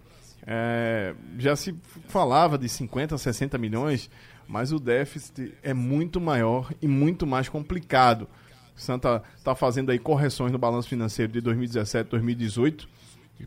[0.47, 1.75] É, já se
[2.09, 4.11] falava de 50, 60 milhões,
[4.49, 8.29] mas o déficit é muito maior e muito mais complicado.
[8.77, 12.89] O Santa está fazendo aí correções no balanço financeiro de 2017, 2018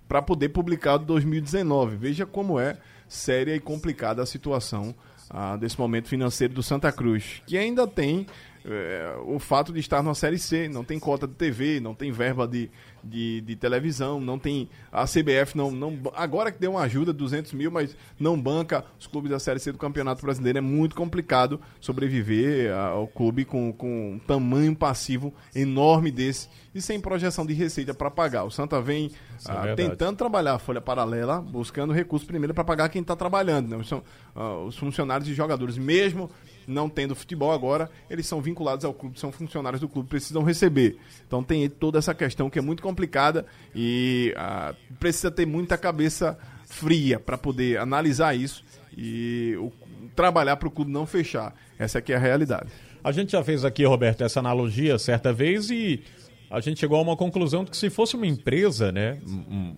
[0.07, 1.95] para poder publicar de 2019.
[1.95, 2.77] Veja como é
[3.07, 4.95] séria e complicada a situação
[5.29, 8.27] ah, desse momento financeiro do Santa Cruz, que ainda tem
[8.63, 12.11] é, o fato de estar na Série C, não tem cota de TV, não tem
[12.11, 12.69] verba de,
[13.05, 14.69] de, de, televisão, não tem.
[14.91, 15.97] A CBF não, não.
[16.15, 19.71] Agora que deu uma ajuda, 200 mil, mas não banca os clubes da Série C
[19.71, 20.57] do Campeonato Brasileiro.
[20.57, 26.99] É muito complicado sobreviver ao clube com, com um tamanho passivo enorme desse e sem
[26.99, 28.43] projeção de receita para pagar.
[28.43, 29.11] O Santa vem
[29.47, 33.69] é ah, tentando trabalhar a folha paralela, buscando recursos primeiro para pagar quem está trabalhando.
[33.69, 33.83] Né?
[33.85, 34.03] São
[34.35, 36.29] ah, os funcionários e jogadores, mesmo
[36.67, 40.97] não tendo futebol agora, eles são vinculados ao clube, são funcionários do clube, precisam receber.
[41.27, 46.37] Então tem toda essa questão que é muito complicada e ah, precisa ter muita cabeça
[46.65, 48.63] fria para poder analisar isso
[48.97, 49.71] e o,
[50.15, 51.53] trabalhar para o clube não fechar.
[51.77, 52.69] Essa aqui é a realidade.
[53.03, 56.01] A gente já fez aqui, Roberto, essa analogia certa vez e
[56.49, 59.19] a gente chegou a uma conclusão de que se fosse uma empresa, né,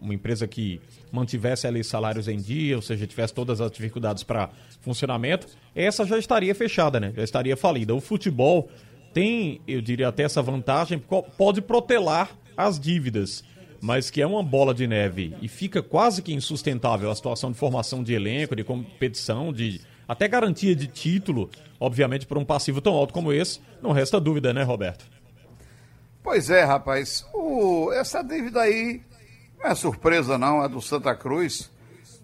[0.01, 4.49] uma empresa que mantivesse ali salários em dia, ou seja, tivesse todas as dificuldades para
[4.81, 7.13] funcionamento, essa já estaria fechada, né?
[7.15, 7.95] Já estaria falida.
[7.95, 8.69] O futebol
[9.13, 11.01] tem, eu diria até essa vantagem,
[11.37, 13.43] pode protelar as dívidas,
[13.81, 17.57] mas que é uma bola de neve e fica quase que insustentável a situação de
[17.57, 21.49] formação de elenco, de competição, de até garantia de título,
[21.79, 25.05] obviamente por um passivo tão alto como esse, não resta dúvida, né, Roberto?
[26.23, 27.25] Pois é, rapaz.
[27.33, 29.01] O, essa dívida aí
[29.59, 31.71] não é surpresa, não, é do Santa Cruz,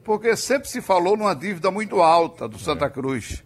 [0.04, 3.44] porque sempre se falou numa dívida muito alta do Santa Cruz.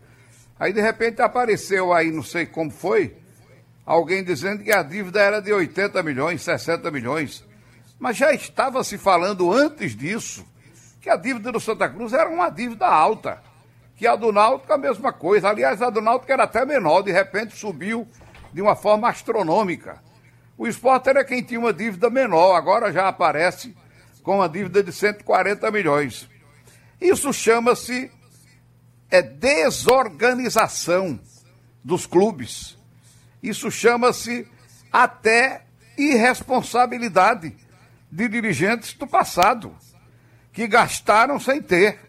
[0.60, 3.16] Aí, de repente, apareceu aí, não sei como foi,
[3.86, 7.44] alguém dizendo que a dívida era de 80 milhões, 60 milhões.
[8.00, 10.46] Mas já estava se falando antes disso
[11.02, 13.42] que a dívida do Santa Cruz era uma dívida alta.
[13.96, 15.50] Que a do Náutico a mesma coisa.
[15.50, 18.08] Aliás, a do Náutico era até menor, de repente subiu
[18.54, 20.02] de uma forma astronômica.
[20.58, 23.76] O esporte era quem tinha uma dívida menor, agora já aparece
[24.24, 26.28] com uma dívida de 140 milhões.
[27.00, 28.12] Isso chama-se
[29.10, 31.20] é desorganização
[31.84, 32.78] dos clubes.
[33.42, 34.48] Isso chama-se
[34.92, 35.66] até
[35.98, 37.56] irresponsabilidade
[38.12, 39.76] de dirigentes do passado,
[40.52, 42.00] que gastaram sem ter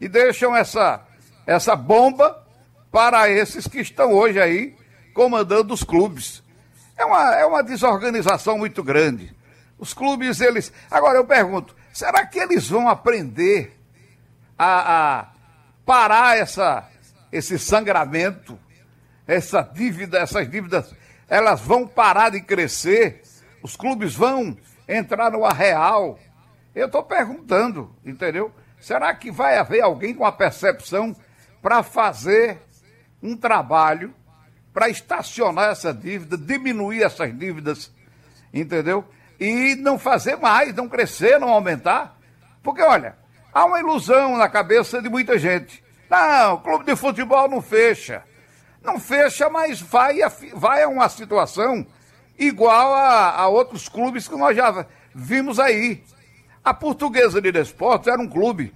[0.00, 1.06] e deixam essa,
[1.46, 2.42] essa bomba
[2.90, 4.76] para esses que estão hoje aí
[5.12, 6.43] comandando os clubes.
[6.96, 9.34] É uma, é uma desorganização muito grande.
[9.78, 10.72] Os clubes, eles.
[10.90, 13.76] Agora eu pergunto, será que eles vão aprender
[14.58, 15.26] a, a
[15.84, 16.88] parar essa,
[17.32, 18.58] esse sangramento,
[19.26, 20.94] essa dívida, essas dívidas,
[21.28, 23.22] elas vão parar de crescer?
[23.62, 24.56] Os clubes vão
[24.88, 26.18] entrar no arreal?
[26.74, 28.52] Eu estou perguntando, entendeu?
[28.80, 31.16] Será que vai haver alguém com a percepção
[31.62, 32.60] para fazer
[33.22, 34.14] um trabalho
[34.74, 37.90] para estacionar essa dívida, diminuir essas dívidas
[38.60, 39.04] entendeu?
[39.38, 42.16] E não fazer mais, não crescer, não aumentar.
[42.62, 43.16] Porque, olha,
[43.52, 45.82] há uma ilusão na cabeça de muita gente.
[46.08, 48.22] Não, o clube de futebol não fecha.
[48.82, 51.86] Não fecha, mas vai a, vai a uma situação
[52.38, 56.04] igual a, a outros clubes que nós já vimos aí.
[56.62, 58.72] A Portuguesa de Desportos era um clube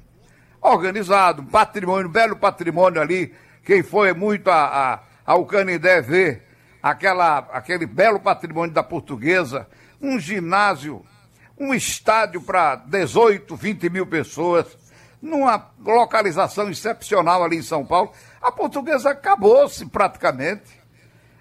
[0.61, 3.35] organizado, um patrimônio, um belo patrimônio ali.
[3.65, 6.43] Quem foi muito a, a, ao Canindé ver
[6.83, 9.69] aquela, aquele belo patrimônio da Portuguesa,
[10.01, 11.05] um ginásio,
[11.61, 14.67] um estádio para 18, 20 mil pessoas,
[15.21, 18.11] numa localização excepcional ali em São Paulo.
[18.41, 20.81] A Portuguesa acabou-se praticamente.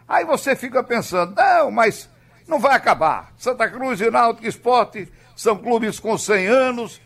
[0.05, 2.09] Aí você fica pensando, não, mas
[2.45, 3.31] não vai acabar.
[3.37, 7.01] Santa Cruz e Náutico Esporte são clubes com 100 anos.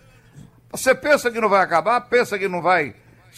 [0.72, 2.02] Você pensa que não vai acabar?
[2.02, 2.96] Pensa que não vai,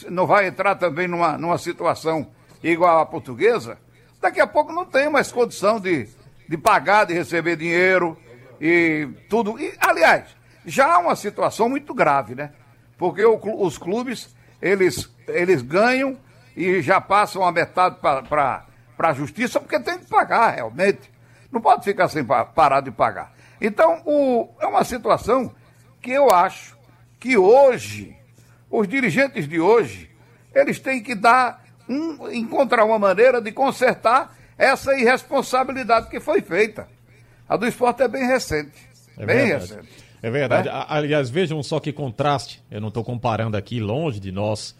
[0.09, 2.31] não vai entrar também numa, numa situação
[2.63, 3.77] igual à portuguesa?
[4.21, 6.07] Daqui a pouco não tem mais condição de,
[6.47, 8.17] de pagar, de receber dinheiro
[8.59, 9.59] e tudo.
[9.59, 10.23] E, aliás,
[10.65, 12.51] já há uma situação muito grave, né?
[12.97, 16.17] Porque o, os clubes, eles, eles ganham
[16.55, 21.11] e já passam a metade para para a justiça, porque tem que pagar realmente.
[21.51, 23.33] Não pode ficar sem parar de pagar.
[23.59, 25.53] Então, o, é uma situação
[26.01, 26.77] que eu acho
[27.19, 28.15] que hoje,
[28.69, 30.09] os dirigentes de hoje,
[30.53, 36.87] eles têm que dar um, encontrar uma maneira de consertar essa irresponsabilidade que foi feita.
[37.47, 38.71] A do esporte é bem recente.
[39.17, 39.73] É bem verdade.
[39.73, 40.03] recente.
[40.21, 40.69] É verdade.
[40.69, 40.85] É?
[40.87, 42.63] Aliás, vejam só que contraste.
[42.71, 44.75] Eu não estou comparando aqui, longe de nós,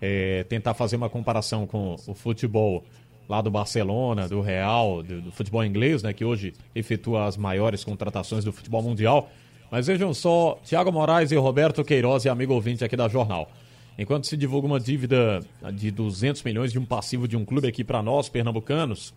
[0.00, 2.84] é, tentar fazer uma comparação com o futebol
[3.28, 7.82] lá do Barcelona, do Real, do, do, futebol inglês, né, que hoje efetua as maiores
[7.82, 9.28] contratações do futebol mundial.
[9.70, 13.50] Mas vejam só, Thiago Moraes e Roberto Queiroz, e amigo ouvinte aqui da Jornal.
[13.98, 15.40] Enquanto se divulga uma dívida
[15.72, 19.14] de 200 milhões de um passivo de um clube aqui para nós, pernambucanos,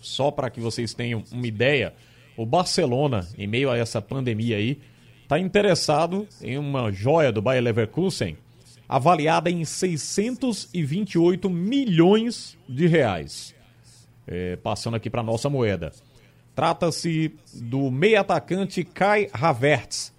[0.00, 1.94] só para que vocês tenham uma ideia,
[2.36, 4.80] o Barcelona, em meio a essa pandemia aí,
[5.22, 8.36] está interessado em uma joia do Bayer Leverkusen,
[8.88, 13.54] avaliada em 628 milhões de reais.
[14.26, 15.92] É, passando aqui para nossa moeda.
[16.54, 20.12] Trata-se do meio atacante Kai Havertz.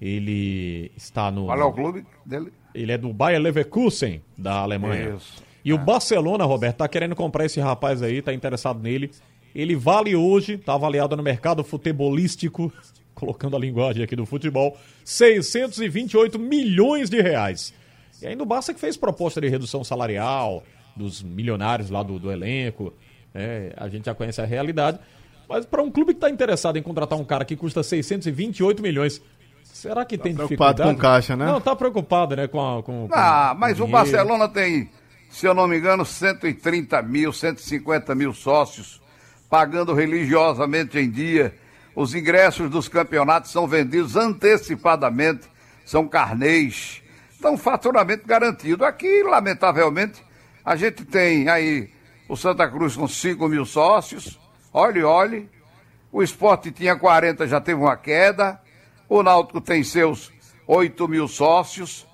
[0.00, 1.46] Ele está no.
[1.46, 2.52] Qual é o clube dele?
[2.76, 5.14] Ele é do Bayer Leverkusen, da Alemanha.
[5.16, 5.42] Isso.
[5.64, 9.10] E o Barcelona, Roberto, tá querendo comprar esse rapaz aí, tá interessado nele.
[9.54, 12.72] Ele vale hoje, tá avaliado no mercado futebolístico,
[13.14, 17.74] colocando a linguagem aqui do futebol, 628 milhões de reais.
[18.22, 20.62] E ainda o Barça que fez proposta de redução salarial
[20.94, 22.92] dos milionários lá do, do elenco.
[23.34, 23.72] Né?
[23.76, 24.98] A gente já conhece a realidade.
[25.48, 29.22] Mas para um clube que está interessado em contratar um cara que custa 628 milhões,
[29.76, 30.96] será que tá tem preocupado dificuldade?
[30.96, 31.46] com caixa, né?
[31.46, 34.90] Não, tá preocupado, né, com, a, com, Ah, com mas o, o Barcelona tem,
[35.28, 39.02] se eu não me engano, 130 mil, 150 mil sócios,
[39.50, 41.54] pagando religiosamente em dia.
[41.94, 45.46] Os ingressos dos campeonatos são vendidos antecipadamente,
[45.84, 47.02] são carnês.
[47.38, 48.84] Então, faturamento garantido.
[48.84, 50.22] Aqui, lamentavelmente,
[50.64, 51.90] a gente tem aí
[52.28, 54.38] o Santa Cruz com 5 mil sócios.
[54.72, 55.48] Olhe, olhe.
[56.10, 58.58] O esporte tinha 40, já teve uma queda.
[59.08, 60.32] O Náutico tem seus
[60.66, 62.06] 8 mil sócios.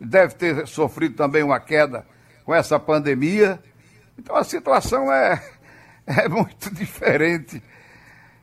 [0.00, 2.06] Deve ter sofrido também uma queda
[2.44, 3.60] com essa pandemia.
[4.18, 5.42] Então a situação é,
[6.06, 7.62] é muito diferente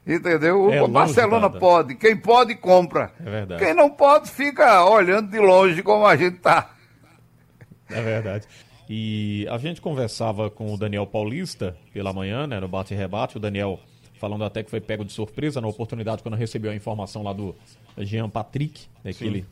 [0.06, 0.72] Entendeu?
[0.72, 1.96] É, o Barcelona pode.
[1.96, 3.14] Quem pode, compra.
[3.22, 3.64] É verdade.
[3.64, 6.72] Quem não pode, fica olhando de longe como a gente tá.
[7.90, 8.46] É verdade.
[8.90, 13.38] E a gente conversava com o Daniel Paulista pela manhã, né, no bate-rebate.
[13.38, 13.80] O Daniel
[14.24, 17.54] falando até que foi pego de surpresa na oportunidade quando recebeu a informação lá do
[17.98, 19.46] Jean Patrick, né, que ele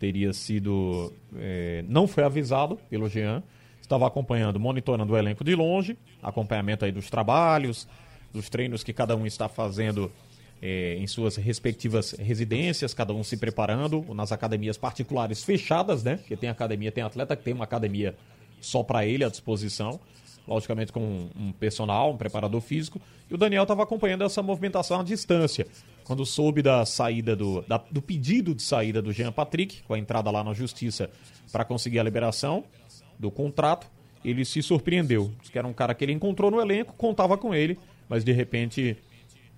[0.00, 1.12] teria sido.
[1.36, 3.40] É, não foi avisado pelo Jean.
[3.80, 7.86] Estava acompanhando, monitorando o elenco de longe, acompanhamento aí dos trabalhos,
[8.34, 10.10] dos treinos que cada um está fazendo
[10.60, 16.16] é, em suas respectivas residências, cada um se preparando nas academias particulares fechadas, né?
[16.16, 18.16] Porque tem academia, tem atleta que tem uma academia
[18.60, 20.00] só para ele à disposição,
[20.46, 23.00] logicamente com um, personal, um preparador físico.
[23.30, 25.66] E o Daniel estava acompanhando essa movimentação à distância.
[26.04, 29.98] Quando soube da saída do, da, do pedido de saída do Jean Patrick, com a
[29.98, 31.10] entrada lá na justiça
[31.50, 32.64] para conseguir a liberação
[33.18, 33.88] do contrato,
[34.24, 35.32] ele se surpreendeu.
[35.40, 37.78] Diz que era um cara que ele encontrou no elenco, contava com ele
[38.08, 38.96] mas de repente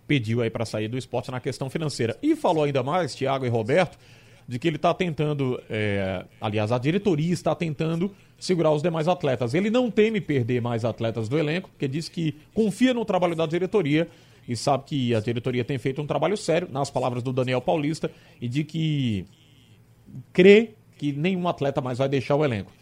[0.06, 2.16] pediu aí para sair do esporte na questão financeira.
[2.22, 3.98] E falou ainda mais, Thiago e Roberto,
[4.46, 9.54] de que ele está tentando, é, aliás, a diretoria está tentando segurar os demais atletas.
[9.54, 13.46] Ele não teme perder mais atletas do elenco, porque diz que confia no trabalho da
[13.46, 14.08] diretoria
[14.48, 18.10] e sabe que a diretoria tem feito um trabalho sério, nas palavras do Daniel Paulista,
[18.40, 19.26] e de que
[20.32, 22.72] crê que nenhum atleta mais vai deixar o elenco.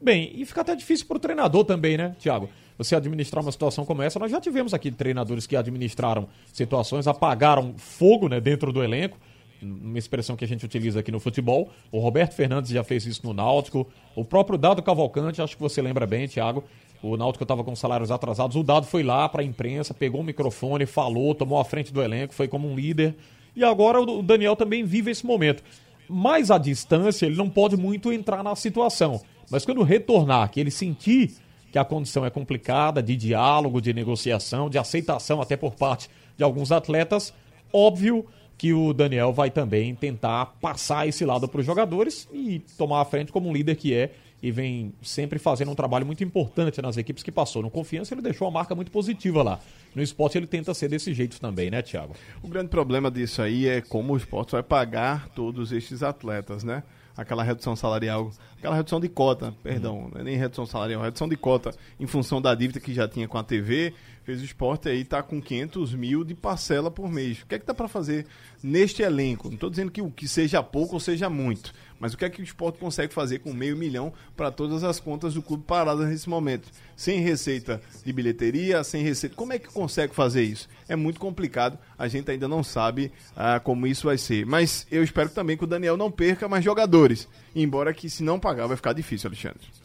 [0.00, 2.48] Bem, e fica até difícil para o treinador também, né, Thiago?
[2.76, 7.74] Você administrar uma situação como essa, nós já tivemos aqui treinadores que administraram situações, apagaram
[7.76, 9.16] fogo né, dentro do elenco,
[9.62, 11.70] uma expressão que a gente utiliza aqui no futebol.
[11.90, 15.80] O Roberto Fernandes já fez isso no Náutico, o próprio Dado Cavalcante, acho que você
[15.80, 16.64] lembra bem, Thiago.
[17.02, 20.24] O Náutico estava com salários atrasados, o Dado foi lá para a imprensa, pegou o
[20.24, 23.16] microfone, falou, tomou a frente do elenco, foi como um líder.
[23.56, 25.62] E agora o Daniel também vive esse momento.
[26.08, 29.20] Mas à distância, ele não pode muito entrar na situação.
[29.50, 31.34] Mas quando retornar, que ele sentir
[31.72, 36.44] que a condição é complicada, de diálogo, de negociação, de aceitação até por parte de
[36.44, 37.32] alguns atletas,
[37.72, 38.26] óbvio
[38.62, 43.04] que o Daniel vai também tentar passar esse lado para os jogadores e tomar a
[43.04, 46.96] frente como um líder que é e vem sempre fazendo um trabalho muito importante nas
[46.96, 47.60] equipes que passou.
[47.60, 49.58] No Confiança ele deixou uma marca muito positiva lá.
[49.96, 52.14] No esporte ele tenta ser desse jeito também, né, Thiago?
[52.40, 56.84] O grande problema disso aí é como o esporte vai pagar todos estes atletas, né?
[57.16, 60.22] Aquela redução salarial, aquela redução de cota, perdão, uhum.
[60.22, 63.42] nem redução salarial, redução de cota em função da dívida que já tinha com a
[63.42, 63.92] TV,
[64.24, 67.42] fez o esporte aí tá com 500 mil de parcela por mês.
[67.42, 68.26] O que é que dá para fazer
[68.62, 69.48] neste elenco?
[69.48, 72.40] Não estou dizendo que, que seja pouco ou seja muito, mas o que é que
[72.40, 76.28] o esporte consegue fazer com meio milhão para todas as contas do clube paradas nesse
[76.28, 76.68] momento?
[76.96, 79.36] Sem receita de bilheteria, sem receita.
[79.36, 80.68] Como é que consegue fazer isso?
[80.88, 84.46] É muito complicado, a gente ainda não sabe ah, como isso vai ser.
[84.46, 87.28] Mas eu espero também que o Daniel não perca mais jogadores.
[87.54, 89.81] Embora que se não pagar vai ficar difícil, Alexandre.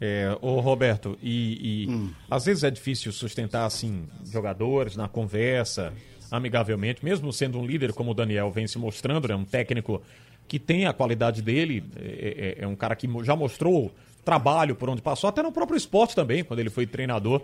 [0.00, 2.10] É, ô Roberto, e, e hum.
[2.30, 5.92] às vezes é difícil sustentar assim jogadores na conversa,
[6.30, 10.02] amigavelmente, mesmo sendo um líder como o Daniel vem se mostrando, é né, um técnico
[10.46, 13.92] que tem a qualidade dele, é, é, é um cara que já mostrou
[14.24, 17.42] trabalho por onde passou, até no próprio esporte também, quando ele foi treinador,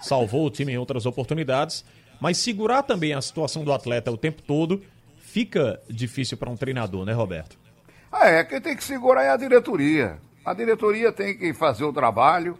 [0.00, 1.84] salvou o time em outras oportunidades.
[2.20, 4.82] Mas segurar também a situação do atleta o tempo todo
[5.18, 7.58] fica difícil para um treinador, né, Roberto?
[8.10, 10.18] Ah, é, quem tem que segurar é a diretoria.
[10.44, 12.58] A diretoria tem que fazer o trabalho.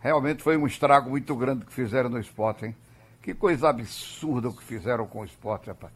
[0.00, 2.76] Realmente foi um estrago muito grande que fizeram no esporte, hein?
[3.22, 5.92] Que coisa absurda o que fizeram com o esporte, rapaz.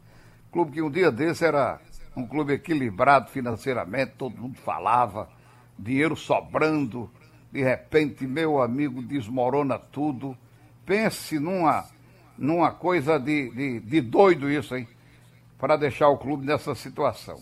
[0.53, 1.81] Clube que um dia desse era
[2.15, 5.29] um clube equilibrado financeiramente, todo mundo falava,
[5.77, 7.11] dinheiro sobrando,
[7.51, 10.37] de repente, meu amigo, desmorona tudo.
[10.87, 11.85] Pense numa,
[12.39, 14.87] numa coisa de, de, de doido isso, hein?
[15.59, 17.41] Para deixar o clube nessa situação.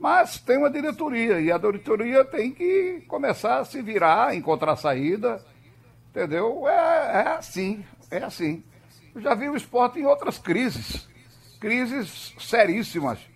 [0.00, 5.44] Mas tem uma diretoria, e a diretoria tem que começar a se virar, encontrar saída,
[6.08, 6.66] entendeu?
[6.66, 8.64] É, é assim, é assim.
[9.14, 11.06] Eu já vi o esporte em outras crises,
[11.60, 13.30] crises seríssimas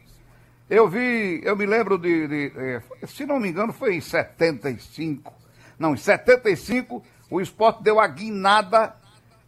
[0.68, 5.32] eu vi, eu me lembro de, de, de, se não me engano, foi em 75.
[5.78, 8.94] Não, em 75 o esporte deu a guinada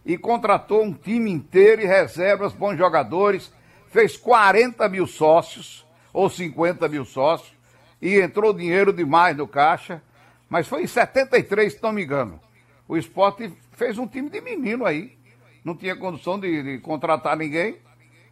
[0.05, 3.51] e contratou um time inteiro e reservas, bons jogadores,
[3.89, 5.86] fez 40 mil sócios,
[6.17, 7.53] ou 50 mil sócios,
[8.01, 10.03] e entrou dinheiro demais no caixa.
[10.49, 12.41] Mas foi em 73, se não me engano.
[12.89, 15.17] O esporte fez um time de menino aí.
[15.64, 17.77] Não tinha condição de, de contratar ninguém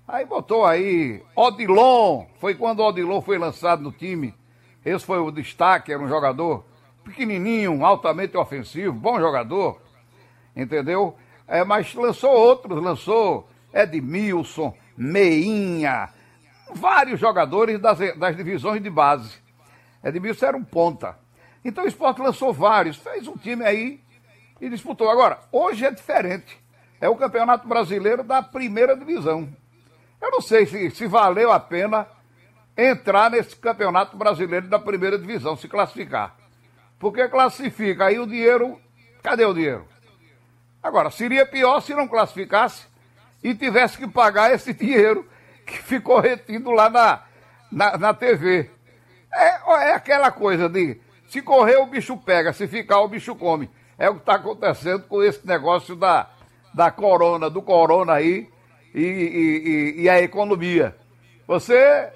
[0.06, 4.34] Aí botou aí Odilon, foi quando Odilon foi lançado no time.
[4.84, 6.62] Esse foi o destaque, era um jogador
[7.02, 9.80] pequenininho, altamente ofensivo, bom jogador,
[10.54, 11.16] entendeu?
[11.48, 16.10] É, mas lançou outros, lançou Edmilson, Meinha,
[16.72, 19.36] vários jogadores das, das divisões de base.
[20.02, 21.18] Edmilson era um ponta.
[21.64, 24.00] Então o esporte lançou vários, fez um time aí
[24.60, 25.10] e disputou.
[25.10, 26.62] Agora, hoje é diferente.
[27.00, 29.48] É o campeonato brasileiro da primeira divisão.
[30.20, 32.06] Eu não sei se, se valeu a pena
[32.76, 36.36] entrar nesse campeonato brasileiro da primeira divisão, se classificar.
[36.98, 38.80] Porque classifica, aí o dinheiro.
[39.22, 39.86] Cadê o dinheiro?
[40.82, 42.86] Agora, seria pior se não classificasse
[43.42, 45.26] e tivesse que pagar esse dinheiro
[45.66, 47.22] que ficou retido lá na,
[47.70, 48.70] na, na TV.
[49.32, 53.68] É, é aquela coisa de se correr o bicho pega, se ficar o bicho come.
[53.98, 56.28] É o que está acontecendo com esse negócio da,
[56.72, 58.48] da corona, do corona aí,
[58.94, 60.94] e, e, e, a economia.
[61.46, 62.12] Você,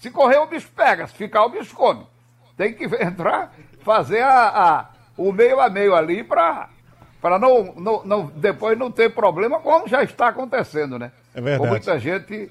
[0.00, 2.06] se correr, o bicho pega, se ficar, o bicho come.
[2.56, 6.68] Tem que entrar, fazer a, a o meio a meio ali para
[7.20, 11.12] para não, não, não, depois não ter problema, como já está acontecendo, né?
[11.34, 11.62] É verdade.
[11.62, 12.50] Com muita gente,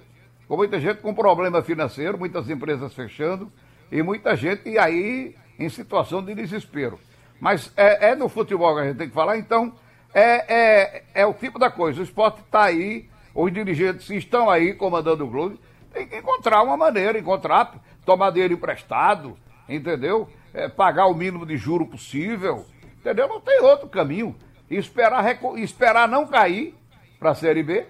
[0.49, 3.49] com muita gente com problema financeiro, muitas empresas fechando
[3.89, 6.99] e muita gente aí em situação de desespero.
[7.39, 9.73] Mas é, é no futebol que a gente tem que falar, então
[10.13, 12.01] é, é, é o tipo da coisa.
[12.01, 15.59] O esporte está aí os dirigentes estão aí comandando o clube,
[15.93, 17.75] tem que encontrar uma maneira, encontrar,
[18.05, 19.37] tomar dinheiro emprestado,
[19.67, 20.27] entendeu?
[20.53, 22.65] É, pagar o mínimo de juro possível,
[22.99, 23.27] entendeu?
[23.27, 24.35] Não tem outro caminho.
[24.69, 25.23] Esperar,
[25.57, 26.75] esperar não cair
[27.19, 27.85] para a Série B,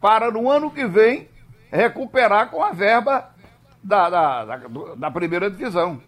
[0.00, 1.28] para no ano que vem
[1.70, 3.30] recuperar com a verba
[3.82, 4.56] da, da, da,
[4.96, 6.00] da primeira divisão.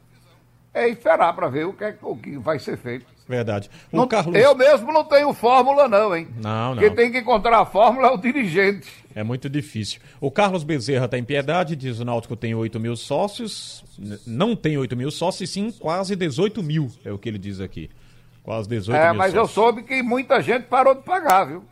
[0.73, 3.05] É esperar para ver o que, é, o que vai ser feito.
[3.29, 3.69] Verdade.
[3.93, 4.35] O Não- Carlos...
[4.37, 6.29] Eu mesmo não tenho fórmula, não, hein?
[6.41, 6.83] Não, não.
[6.83, 8.89] Quem tem que encontrar a fórmula é o dirigente.
[9.15, 10.01] É muito difícil.
[10.21, 13.85] O Carlos Bezerra está em piedade, diz o Náutico tem 8 mil sócios.
[14.27, 17.91] Não tem 8 mil sócios, sim quase 18 mil, é o que ele diz aqui.
[18.43, 19.55] Quase 18 É, mil mas eu sócios.
[19.55, 21.65] soube que muita gente parou de pagar, viu?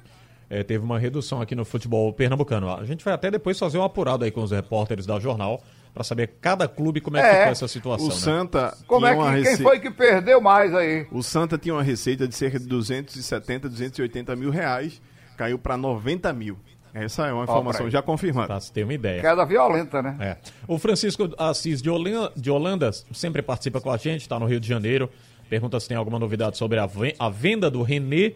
[0.51, 2.71] É, teve uma redução aqui no futebol pernambucano.
[2.75, 6.03] A gente vai até depois fazer um apurado aí com os repórteres da jornal para
[6.03, 7.35] saber cada clube como é que É.
[7.41, 8.07] ficou essa situação.
[8.07, 8.15] O né?
[8.15, 11.07] Santa Como é que quem rece- foi que perdeu mais aí?
[11.13, 15.03] O Santa tinha uma receita de cerca de 270, 280 mil reais,
[15.37, 16.57] caiu para 90 mil.
[16.95, 17.93] Essa é uma informação aí.
[17.93, 18.47] já confirmada.
[18.47, 19.21] Pra se ter uma ideia.
[19.21, 20.17] Queda violenta, né?
[20.19, 20.37] É.
[20.67, 24.59] O Francisco Assis de Holanda, de Holanda sempre participa com a gente, está no Rio
[24.59, 25.11] de Janeiro.
[25.51, 28.33] Pergunta se tem alguma novidade sobre a, ven- a venda do René.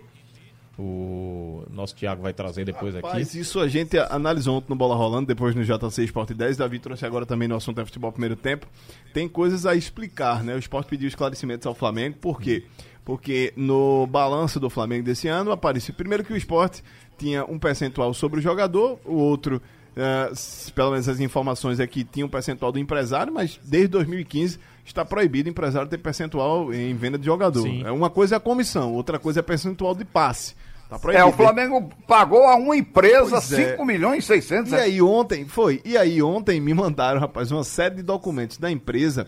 [0.78, 3.06] O nosso Thiago vai trazer depois aqui.
[3.06, 6.56] Mas isso a gente analisou ontem no Bola Rolando, depois no JC Esporte 10.
[6.56, 8.66] Davi trouxe agora também no assunto é futebol primeiro tempo.
[9.12, 10.54] Tem coisas a explicar, né?
[10.54, 12.64] O esporte pediu esclarecimentos ao Flamengo, por quê?
[13.04, 16.82] Porque no balanço do Flamengo desse ano apareceu primeiro que o esporte
[17.18, 19.60] tinha um percentual sobre o jogador, o outro,
[20.30, 24.58] s- pelo menos as informações é que tinha um percentual do empresário, mas desde 2015
[24.84, 27.62] está proibido o empresário ter percentual em venda de jogador.
[27.62, 27.82] Sim.
[27.84, 30.54] É uma coisa é a comissão, outra coisa é percentual de passe.
[30.88, 33.70] Tá É, o Flamengo pagou a uma empresa Pois é.
[33.70, 34.72] 5 milhões e 600.
[34.72, 38.70] E aí ontem, foi, e aí ontem me mandaram, rapaz, uma série de documentos da
[38.70, 39.26] empresa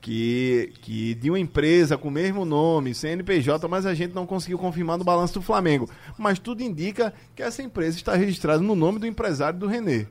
[0.00, 4.58] que, que de uma empresa com o mesmo nome, CNPJ, mas a gente não conseguiu
[4.58, 5.90] confirmar no balanço do Flamengo.
[6.16, 10.06] Mas tudo indica que essa empresa está registrada no nome do empresário do Renê.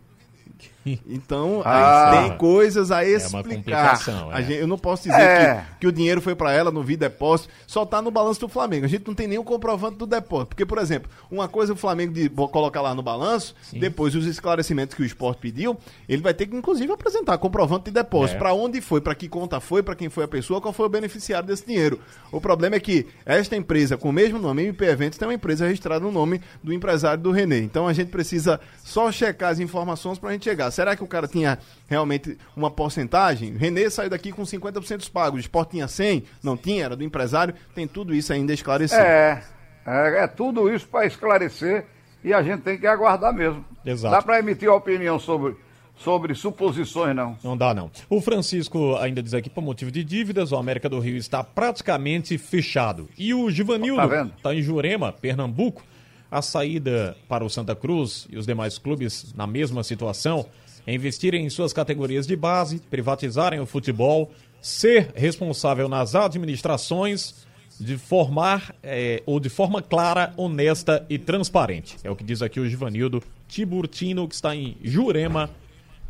[1.08, 2.12] Então, Ah.
[2.28, 3.44] tem coisas a É uma explicar.
[3.56, 4.44] complicação, A é.
[4.44, 5.56] gente- eu não posso dizer É.
[5.74, 8.48] que, que o dinheiro foi para ela no vi depósito, só tá no balanço do
[8.48, 8.86] Flamengo.
[8.86, 10.50] A gente não tem nenhum comprovante do depósito.
[10.50, 14.26] Porque, por exemplo, uma coisa o Flamengo de, vou colocar lá no balanço, depois os
[14.26, 15.78] esclarecimentos que o esporte pediu,
[16.08, 18.36] ele vai ter que, inclusive, apresentar comprovante de depósito.
[18.36, 18.40] É.
[18.40, 20.90] Para onde foi, para que conta foi, para quem foi a pessoa, qual foi o
[20.90, 22.00] beneficiário desse dinheiro.
[22.32, 25.66] O problema é que esta empresa, com o mesmo nome, MP Eventos, tem uma empresa
[25.66, 27.60] registrada no nome do empresário do Renê.
[27.62, 30.72] Então a gente precisa só checar as informações para a gente chegar.
[30.80, 31.60] Será que o cara tinha
[31.90, 33.52] realmente uma porcentagem?
[33.58, 35.36] Renê saiu daqui com 50% dos pagos.
[35.36, 36.24] O esporte tinha 100?
[36.42, 37.54] Não tinha, era do empresário.
[37.76, 38.98] Tem tudo isso ainda a esclarecer.
[38.98, 39.44] É,
[39.86, 41.86] é, é tudo isso para esclarecer
[42.24, 43.66] e a gente tem que aguardar mesmo.
[43.86, 44.16] Exato.
[44.16, 45.58] Dá para emitir opinião sobre,
[45.98, 47.38] sobre suposições, não.
[47.44, 47.92] Não dá, não.
[48.10, 52.38] O Francisco ainda diz aqui, por motivo de dívidas, o América do Rio está praticamente
[52.38, 53.10] fechado.
[53.18, 55.84] E o Givanildo Tá está em Jurema, Pernambuco.
[56.32, 60.46] A saída para o Santa Cruz e os demais clubes na mesma situação
[60.94, 64.32] investirem em suas categorias de base, privatizarem o futebol,
[64.62, 67.48] ser responsável nas administrações,
[67.80, 71.96] de formar eh, ou de forma clara, honesta e transparente.
[72.04, 75.50] É o que diz aqui o Givanildo Tiburtino, que está em Jurema,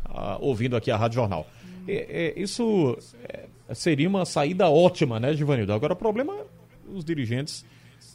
[0.04, 1.46] ah, ouvindo aqui a Rádio Jornal.
[1.86, 5.72] É, é, isso é, seria uma saída ótima, né, Givanildo?
[5.72, 6.44] Agora o problema é
[6.92, 7.64] os dirigentes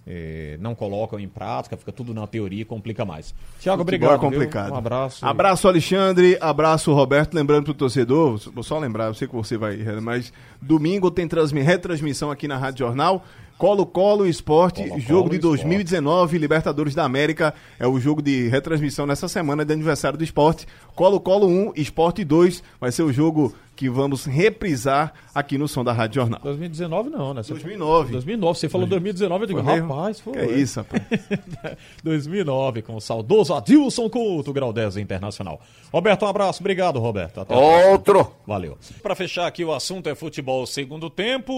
[0.07, 3.33] é, não colocam em prática, fica tudo na teoria e complica mais.
[3.59, 4.13] Tiago, Futebol obrigado.
[4.13, 4.65] É complicado.
[4.67, 4.75] viu?
[4.75, 5.25] Um abraço.
[5.25, 6.37] Abraço, Alexandre.
[6.39, 7.33] Abraço, Roberto.
[7.33, 10.31] Lembrando pro torcedor, vou só lembrar, eu sei que você vai, mas
[10.61, 13.23] domingo tem transmi- retransmissão aqui na Rádio Jornal.
[13.57, 15.63] Colo-Colo Esporte, Colo-Colo jogo de Esporte.
[15.63, 17.53] 2019, Libertadores da América.
[17.79, 20.67] É o jogo de retransmissão nessa semana de aniversário do esporte.
[20.93, 22.63] Colo-Colo 1, Esporte 2.
[22.79, 26.39] Vai ser o jogo que vamos reprisar aqui no som da Rádio Jornal.
[26.41, 27.43] 2019 não, né?
[27.43, 28.13] Você 2009.
[28.13, 30.33] 2009, você falou 2019, eu digo, Foi rapaz, foi.
[30.33, 31.03] Que é isso, rapaz.
[32.03, 35.59] 2009, com o saudoso Adilson Couto, Grau 10 Internacional.
[35.91, 37.41] Roberto, um abraço, obrigado, Roberto.
[37.41, 37.91] Até a próxima.
[37.91, 38.31] Outro.
[38.47, 38.77] Valeu.
[39.03, 41.57] Para fechar aqui, o assunto é futebol segundo tempo.